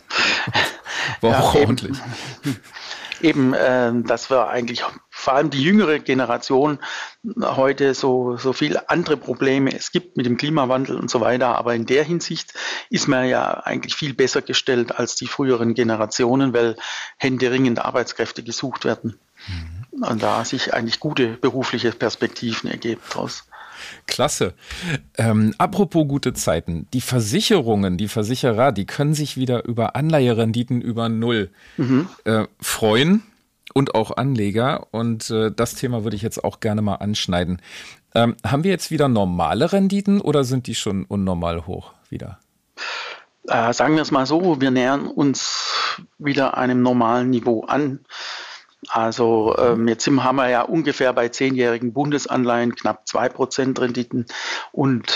War 1.21 1.31
ja, 1.31 1.39
auch 1.39 1.55
eben, 1.55 1.63
ordentlich. 1.63 1.97
Eben, 3.21 3.53
äh, 3.53 3.91
dass 4.03 4.29
wir 4.29 4.47
eigentlich 4.47 4.83
vor 5.19 5.33
allem 5.33 5.49
die 5.49 5.61
jüngere 5.61 5.99
Generation 5.99 6.79
heute 7.41 7.93
so, 7.93 8.37
so 8.37 8.53
viele 8.53 8.89
andere 8.89 9.17
Probleme 9.17 9.75
es 9.75 9.91
gibt 9.91 10.15
mit 10.15 10.25
dem 10.25 10.37
Klimawandel 10.37 10.95
und 10.95 11.11
so 11.11 11.19
weiter. 11.19 11.57
Aber 11.57 11.75
in 11.75 11.85
der 11.85 12.05
Hinsicht 12.05 12.53
ist 12.89 13.07
man 13.09 13.27
ja 13.27 13.51
eigentlich 13.65 13.95
viel 13.95 14.13
besser 14.13 14.41
gestellt 14.41 14.97
als 14.97 15.15
die 15.15 15.27
früheren 15.27 15.73
Generationen, 15.73 16.53
weil 16.53 16.77
händeringend 17.17 17.79
Arbeitskräfte 17.79 18.43
gesucht 18.43 18.85
werden. 18.85 19.19
Mhm. 19.47 20.03
Und 20.03 20.23
da 20.23 20.45
sich 20.45 20.73
eigentlich 20.73 21.01
gute 21.01 21.27
berufliche 21.35 21.91
Perspektiven 21.91 22.71
ergeben 22.71 23.01
daraus. 23.09 23.43
Klasse. 24.07 24.53
Ähm, 25.17 25.53
apropos 25.57 26.07
gute 26.07 26.33
Zeiten. 26.33 26.87
Die 26.93 27.01
Versicherungen, 27.01 27.97
die 27.97 28.07
Versicherer, 28.07 28.71
die 28.71 28.85
können 28.85 29.13
sich 29.13 29.35
wieder 29.35 29.65
über 29.65 29.95
Anleiherenditen 29.97 30.81
über 30.81 31.09
Null 31.09 31.49
mhm. 31.77 32.07
äh, 32.23 32.45
freuen 32.61 33.23
und 33.73 33.95
auch 33.95 34.15
Anleger. 34.17 34.87
Und 34.91 35.29
äh, 35.29 35.51
das 35.51 35.75
Thema 35.75 36.03
würde 36.03 36.15
ich 36.15 36.21
jetzt 36.21 36.43
auch 36.43 36.59
gerne 36.59 36.81
mal 36.81 36.95
anschneiden. 36.95 37.61
Ähm, 38.15 38.35
haben 38.45 38.63
wir 38.63 38.71
jetzt 38.71 38.91
wieder 38.91 39.07
normale 39.07 39.71
Renditen 39.71 40.21
oder 40.21 40.43
sind 40.43 40.67
die 40.67 40.75
schon 40.75 41.05
unnormal 41.05 41.67
hoch 41.67 41.93
wieder? 42.09 42.39
Äh, 43.47 43.73
sagen 43.73 43.95
wir 43.95 44.01
es 44.01 44.11
mal 44.11 44.25
so, 44.25 44.61
wir 44.61 44.71
nähern 44.71 45.07
uns 45.07 45.97
wieder 46.17 46.57
einem 46.57 46.81
normalen 46.81 47.29
Niveau 47.29 47.63
an. 47.63 47.99
Also 48.87 49.55
ähm, 49.57 49.87
jetzt 49.87 50.05
sind, 50.05 50.23
haben 50.23 50.37
wir 50.37 50.49
ja 50.49 50.61
ungefähr 50.61 51.11
bei 51.13 51.29
zehnjährigen 51.29 51.93
Bundesanleihen 51.93 52.75
knapp 52.75 53.03
2% 53.05 53.79
Renditen 53.79 54.25
und 54.71 55.11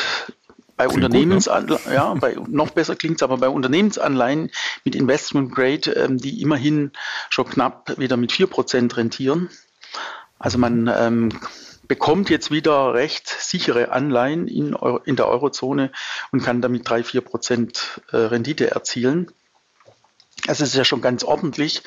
bei 0.88 0.94
klingt 0.94 1.06
Unternehmensanleihen, 1.06 1.86
ne? 1.86 1.94
ja, 1.94 2.14
bei, 2.14 2.36
noch 2.48 2.72
besser 2.72 2.96
klingt 2.96 3.18
es 3.18 3.24
aber 3.24 3.38
bei 3.38 3.50
Unternehmensanleihen 3.50 4.52
mit 4.84 4.96
Investment 4.96 5.54
Grade, 5.54 5.92
ähm, 5.92 6.18
die 6.18 6.42
immerhin 6.42 6.92
schon 7.30 7.46
knapp 7.46 7.98
wieder 7.98 8.18
mit 8.18 8.32
4% 8.32 8.98
rentieren. 8.98 9.50
Also 10.40 10.58
man 10.58 10.92
ähm, 10.94 11.30
bekommt 11.88 12.30
jetzt 12.30 12.52
wieder 12.52 12.94
recht 12.94 13.28
sichere 13.28 13.92
Anleihen 13.92 14.48
in, 14.48 14.76
Euro, 14.76 14.98
in 15.06 15.16
der 15.16 15.28
Eurozone 15.28 15.92
und 16.32 16.44
kann 16.44 16.62
damit 16.62 16.90
3, 16.90 17.04
4 17.04 17.22
Prozent 17.22 18.02
äh, 18.12 18.18
Rendite 18.18 18.72
erzielen. 18.72 19.32
Also 20.48 20.64
es 20.64 20.72
ist 20.72 20.76
ja 20.76 20.86
schon 20.86 21.02
ganz 21.02 21.24
ordentlich. 21.24 21.84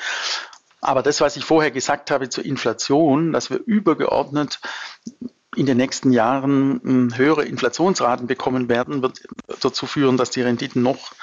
Aber 0.81 1.01
das, 1.03 1.21
was 1.21 1.35
ich 1.37 1.43
vorher 1.43 1.71
gesagt 1.71 2.11
habe 2.11 2.29
zur 2.29 2.45
Inflation, 2.45 3.33
dass 3.33 3.49
wir 3.49 3.59
übergeordnet 3.65 4.59
in 5.57 5.65
den 5.65 5.77
nächsten 5.77 6.11
Jahren 6.11 6.79
hm, 6.83 7.17
höhere 7.17 7.43
Inflationsraten 7.43 8.27
bekommen 8.27 8.69
werden, 8.69 9.01
wird 9.01 9.21
dazu 9.61 9.87
führen, 9.87 10.15
dass 10.15 10.29
die 10.29 10.41
Renditen 10.41 10.83
noch 10.83 11.13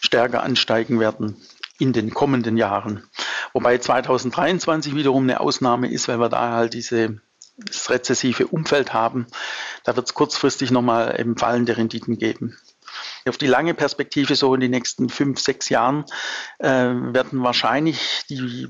stärker 0.00 0.42
ansteigen 0.42 0.98
werden 0.98 1.36
in 1.78 1.92
den 1.92 2.10
kommenden 2.14 2.56
Jahren. 2.56 3.04
Wobei 3.52 3.76
2023 3.76 4.94
wiederum 4.94 5.24
eine 5.24 5.40
Ausnahme 5.40 5.90
ist, 5.90 6.08
weil 6.08 6.18
wir 6.18 6.30
da 6.30 6.52
halt 6.52 6.74
diese 6.74 7.20
das 7.58 7.90
rezessive 7.90 8.46
Umfeld 8.46 8.94
haben, 8.94 9.26
da 9.84 9.94
wird 9.94 10.06
es 10.06 10.14
kurzfristig 10.14 10.70
nochmal 10.70 11.20
eben 11.20 11.36
fallende 11.36 11.76
Renditen 11.76 12.16
geben. 12.16 12.56
Auf 13.28 13.36
die 13.36 13.46
lange 13.46 13.74
Perspektive, 13.74 14.36
so 14.36 14.54
in 14.54 14.60
den 14.60 14.70
nächsten 14.70 15.10
fünf, 15.10 15.38
sechs 15.38 15.68
Jahren, 15.68 16.06
äh, 16.58 16.68
werden 16.68 17.42
wahrscheinlich 17.42 18.24
die 18.30 18.68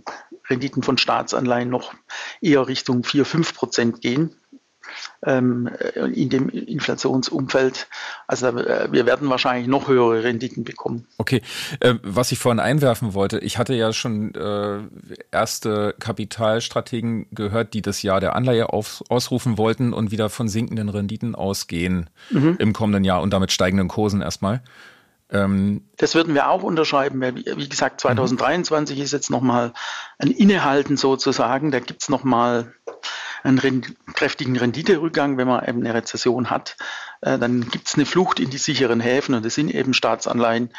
Renditen 0.50 0.82
von 0.82 0.98
Staatsanleihen 0.98 1.70
noch 1.70 1.94
eher 2.40 2.66
Richtung 2.66 3.04
4, 3.04 3.24
5 3.24 3.54
Prozent 3.54 4.00
gehen 4.00 4.36
ähm, 5.24 5.68
in 6.14 6.28
dem 6.28 6.48
Inflationsumfeld. 6.48 7.88
Also 8.26 8.48
äh, 8.48 8.88
wir 8.90 9.06
werden 9.06 9.28
wahrscheinlich 9.30 9.68
noch 9.68 9.88
höhere 9.88 10.24
Renditen 10.24 10.64
bekommen. 10.64 11.06
Okay, 11.18 11.42
äh, 11.80 11.94
was 12.02 12.32
ich 12.32 12.38
vorhin 12.38 12.60
einwerfen 12.60 13.14
wollte, 13.14 13.38
ich 13.38 13.58
hatte 13.58 13.74
ja 13.74 13.92
schon 13.92 14.34
äh, 14.34 14.80
erste 15.30 15.94
Kapitalstrategen 15.98 17.26
gehört, 17.30 17.74
die 17.74 17.82
das 17.82 18.02
Jahr 18.02 18.20
der 18.20 18.36
Anleihe 18.36 18.72
auf, 18.72 19.02
ausrufen 19.08 19.58
wollten 19.58 19.92
und 19.92 20.10
wieder 20.10 20.30
von 20.30 20.48
sinkenden 20.48 20.88
Renditen 20.88 21.34
ausgehen 21.34 22.10
mhm. 22.30 22.56
im 22.58 22.72
kommenden 22.72 23.04
Jahr 23.04 23.22
und 23.22 23.32
damit 23.32 23.52
steigenden 23.52 23.88
Kursen 23.88 24.22
erstmal. 24.22 24.62
Ähm, 25.32 25.82
das 25.96 26.14
würden 26.14 26.34
wir 26.34 26.48
auch 26.50 26.62
unterschreiben. 26.62 27.20
Wie 27.22 27.68
gesagt, 27.68 28.00
2023 28.00 28.96
mhm. 28.96 29.02
ist 29.02 29.12
jetzt 29.12 29.30
nochmal 29.30 29.72
ein 30.18 30.30
Innehalten 30.30 30.96
sozusagen. 30.96 31.70
Da 31.70 31.80
gibt 31.80 32.02
es 32.02 32.08
nochmal 32.08 32.72
einen 33.42 33.82
kräftigen 34.14 34.56
Renditerückgang, 34.56 35.36
wenn 35.36 35.48
man 35.48 35.66
eben 35.66 35.80
eine 35.80 35.94
Rezession 35.94 36.50
hat. 36.50 36.76
Äh, 37.20 37.38
dann 37.38 37.68
gibt 37.70 37.88
es 37.88 37.94
eine 37.94 38.06
Flucht 38.06 38.40
in 38.40 38.50
die 38.50 38.58
sicheren 38.58 39.00
Häfen 39.00 39.34
und 39.34 39.44
das 39.44 39.54
sind 39.54 39.72
eben 39.72 39.94
Staatsanleihen. 39.94 40.70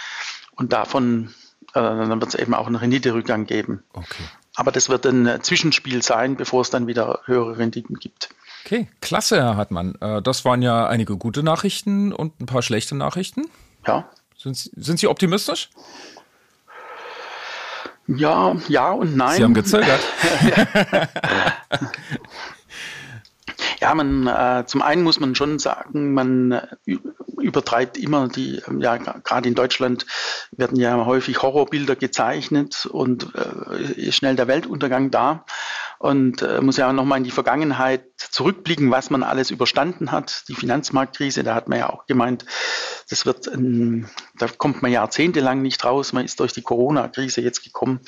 Und 0.56 0.74
davon 0.74 1.34
äh, 1.74 1.82
dann 1.82 2.22
wird 2.22 2.34
es 2.34 2.36
eben 2.36 2.54
auch 2.54 2.68
einen 2.68 2.76
Renditerückgang 2.76 3.46
geben. 3.46 3.84
Okay. 3.94 4.24
Aber 4.56 4.72
das 4.72 4.90
wird 4.90 5.06
ein 5.06 5.42
Zwischenspiel 5.42 6.04
sein, 6.04 6.36
bevor 6.36 6.62
es 6.62 6.70
dann 6.70 6.86
wieder 6.86 7.22
höhere 7.26 7.58
Renditen 7.58 7.98
gibt. 7.98 8.30
Okay, 8.66 8.88
klasse, 9.02 9.38
Herr 9.38 9.58
Hartmann. 9.58 9.96
Äh, 10.00 10.22
das 10.22 10.46
waren 10.46 10.62
ja 10.62 10.88
einige 10.88 11.18
gute 11.18 11.44
Nachrichten 11.44 12.14
und 12.14 12.40
ein 12.40 12.46
paar 12.46 12.62
schlechte 12.62 12.96
Nachrichten. 12.96 13.50
Ja. 13.88 14.08
Sind 14.38 14.56
Sie, 14.56 14.70
sind 14.76 15.00
Sie 15.00 15.08
optimistisch? 15.08 15.70
Ja, 18.08 18.56
ja 18.68 18.92
und 18.92 19.16
nein. 19.16 19.38
Sie 19.38 19.44
haben 19.44 19.54
gezögert. 19.54 20.02
ja, 23.80 23.96
man, 23.96 24.28
äh, 24.28 24.66
zum 24.66 24.82
einen 24.82 25.04
muss 25.04 25.20
man 25.20 25.36
schon 25.36 25.60
sagen, 25.60 26.14
man 26.14 26.52
äh, 26.52 26.98
übertreibt 27.42 27.98
immer 27.98 28.28
die, 28.28 28.62
ja, 28.80 28.98
gerade 28.98 29.48
in 29.48 29.56
Deutschland 29.56 30.06
werden 30.52 30.78
ja 30.78 31.06
häufig 31.06 31.42
Horrorbilder 31.42 31.96
gezeichnet 31.96 32.86
und 32.86 33.28
äh, 33.36 33.92
ist 33.94 34.18
schnell 34.18 34.36
der 34.36 34.48
Weltuntergang 34.48 35.12
da 35.12 35.46
und 36.04 36.42
äh, 36.42 36.60
muss 36.60 36.76
ja 36.76 36.90
auch 36.90 36.94
nochmal 36.94 37.20
in 37.20 37.24
die 37.24 37.32
Vergangenheit 37.32 38.04
zurückblicken, 38.18 38.92
was 38.92 39.10
man 39.10 39.24
alles 39.24 39.52
überstanden 39.52 40.12
hat. 40.12 40.44
Die 40.50 40.54
Finanzmarktkrise, 40.54 41.44
da 41.44 41.56
hat 41.56 41.70
man 41.70 41.80
ja 41.80 41.90
auch 41.90 42.08
gemeint, 42.08 42.44
das 43.10 43.26
wird, 43.26 43.48
ein, 43.48 44.10
da 44.38 44.48
kommt 44.50 44.82
man 44.82 44.92
jahrzehntelang 44.92 45.62
nicht 45.62 45.86
raus. 45.86 46.12
Man 46.12 46.26
ist 46.26 46.42
durch 46.42 46.52
die 46.52 46.62
Corona-Krise 46.62 47.40
jetzt 47.40 47.64
gekommen 47.64 48.02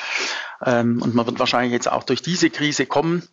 ähm, 0.66 1.02
und 1.02 1.16
man 1.16 1.26
wird 1.26 1.40
wahrscheinlich 1.40 1.72
jetzt 1.72 1.90
auch 1.90 2.04
durch 2.04 2.22
diese 2.22 2.50
Krise 2.50 2.86
kommen. 2.86 3.30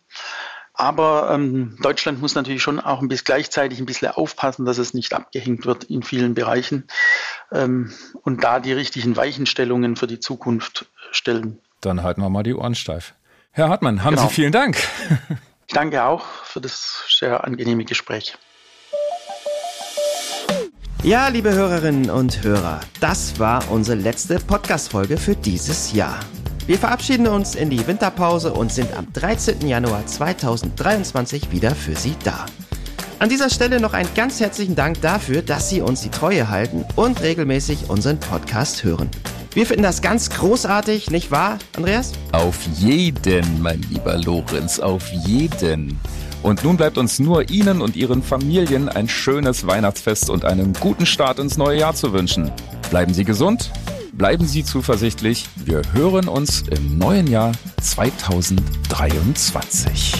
Aber 0.73 1.31
ähm, 1.33 1.77
Deutschland 1.81 2.21
muss 2.21 2.35
natürlich 2.35 2.63
schon 2.63 2.79
auch 2.79 3.01
ein 3.01 3.09
bisschen 3.09 3.25
gleichzeitig 3.25 3.79
ein 3.79 3.85
bisschen 3.85 4.11
aufpassen, 4.11 4.63
dass 4.63 4.77
es 4.77 4.93
nicht 4.93 5.13
abgehängt 5.13 5.65
wird 5.65 5.83
in 5.83 6.03
vielen 6.03 6.35
Bereichen 6.35 6.87
ähm, 7.51 7.91
und 8.21 8.45
da 8.45 8.61
die 8.61 8.71
richtigen 8.71 9.17
Weichenstellungen 9.17 9.97
für 9.97 10.07
die 10.07 10.21
Zukunft 10.21 10.85
stellen. 11.11 11.59
Dann 11.81 12.01
halten 12.01 12.21
wir 12.21 12.29
mal 12.29 12.43
die 12.43 12.53
Ohren 12.53 12.75
steif. 12.75 13.13
Herr 13.55 13.69
Hartmann, 13.69 14.03
haben 14.03 14.15
genau. 14.15 14.27
Sie 14.27 14.33
vielen 14.33 14.51
Dank. 14.51 14.77
Ich 15.67 15.73
danke 15.75 16.03
auch 16.03 16.25
für 16.43 16.59
das 16.59 17.03
sehr 17.07 17.43
angenehme 17.43 17.85
Gespräch. 17.85 18.35
Ja, 21.03 21.27
liebe 21.27 21.53
Hörerinnen 21.53 22.09
und 22.09 22.43
Hörer, 22.43 22.79
das 22.99 23.39
war 23.39 23.69
unsere 23.69 23.95
letzte 23.95 24.39
Podcast-Folge 24.39 25.17
für 25.17 25.35
dieses 25.35 25.93
Jahr. 25.93 26.19
Wir 26.65 26.79
verabschieden 26.79 27.27
uns 27.27 27.53
in 27.53 27.69
die 27.69 27.85
Winterpause 27.85 28.53
und 28.53 28.71
sind 28.71 28.91
am 28.97 29.13
13. 29.13 29.67
Januar 29.67 30.05
2023 30.05 31.51
wieder 31.51 31.75
für 31.75 31.95
Sie 31.95 32.15
da. 32.23 32.47
An 33.19 33.29
dieser 33.29 33.49
Stelle 33.51 33.79
noch 33.79 33.93
einen 33.93 34.13
ganz 34.15 34.39
herzlichen 34.39 34.75
Dank 34.75 34.99
dafür, 35.01 35.43
dass 35.43 35.69
Sie 35.69 35.81
uns 35.81 36.01
die 36.01 36.09
Treue 36.09 36.49
halten 36.49 36.85
und 36.95 37.21
regelmäßig 37.21 37.89
unseren 37.89 38.19
Podcast 38.19 38.83
hören. 38.83 39.11
Wir 39.53 39.65
finden 39.65 39.83
das 39.83 40.01
ganz 40.01 40.29
großartig, 40.29 41.11
nicht 41.11 41.31
wahr, 41.31 41.59
Andreas? 41.75 42.13
Auf 42.31 42.57
jeden, 42.77 43.61
mein 43.61 43.81
lieber 43.89 44.17
Lorenz, 44.17 44.79
auf 44.79 45.11
jeden. 45.25 45.99
Und 46.41 46.63
nun 46.63 46.77
bleibt 46.77 46.97
uns 46.97 47.19
nur 47.19 47.49
Ihnen 47.49 47.81
und 47.81 47.95
Ihren 47.95 48.23
Familien 48.23 48.89
ein 48.89 49.07
schönes 49.07 49.67
Weihnachtsfest 49.67 50.29
und 50.29 50.45
einen 50.45 50.73
guten 50.73 51.05
Start 51.05 51.39
ins 51.39 51.57
neue 51.57 51.79
Jahr 51.79 51.95
zu 51.95 52.13
wünschen. 52.13 52.51
Bleiben 52.89 53.13
Sie 53.13 53.23
gesund 53.23 53.71
Bleiben 54.13 54.45
Sie 54.45 54.63
zuversichtlich. 54.63 55.49
Wir 55.55 55.81
hören 55.91 56.27
uns 56.27 56.63
im 56.69 56.99
neuen 56.99 57.25
Jahr 57.25 57.51
2023. 57.81 60.13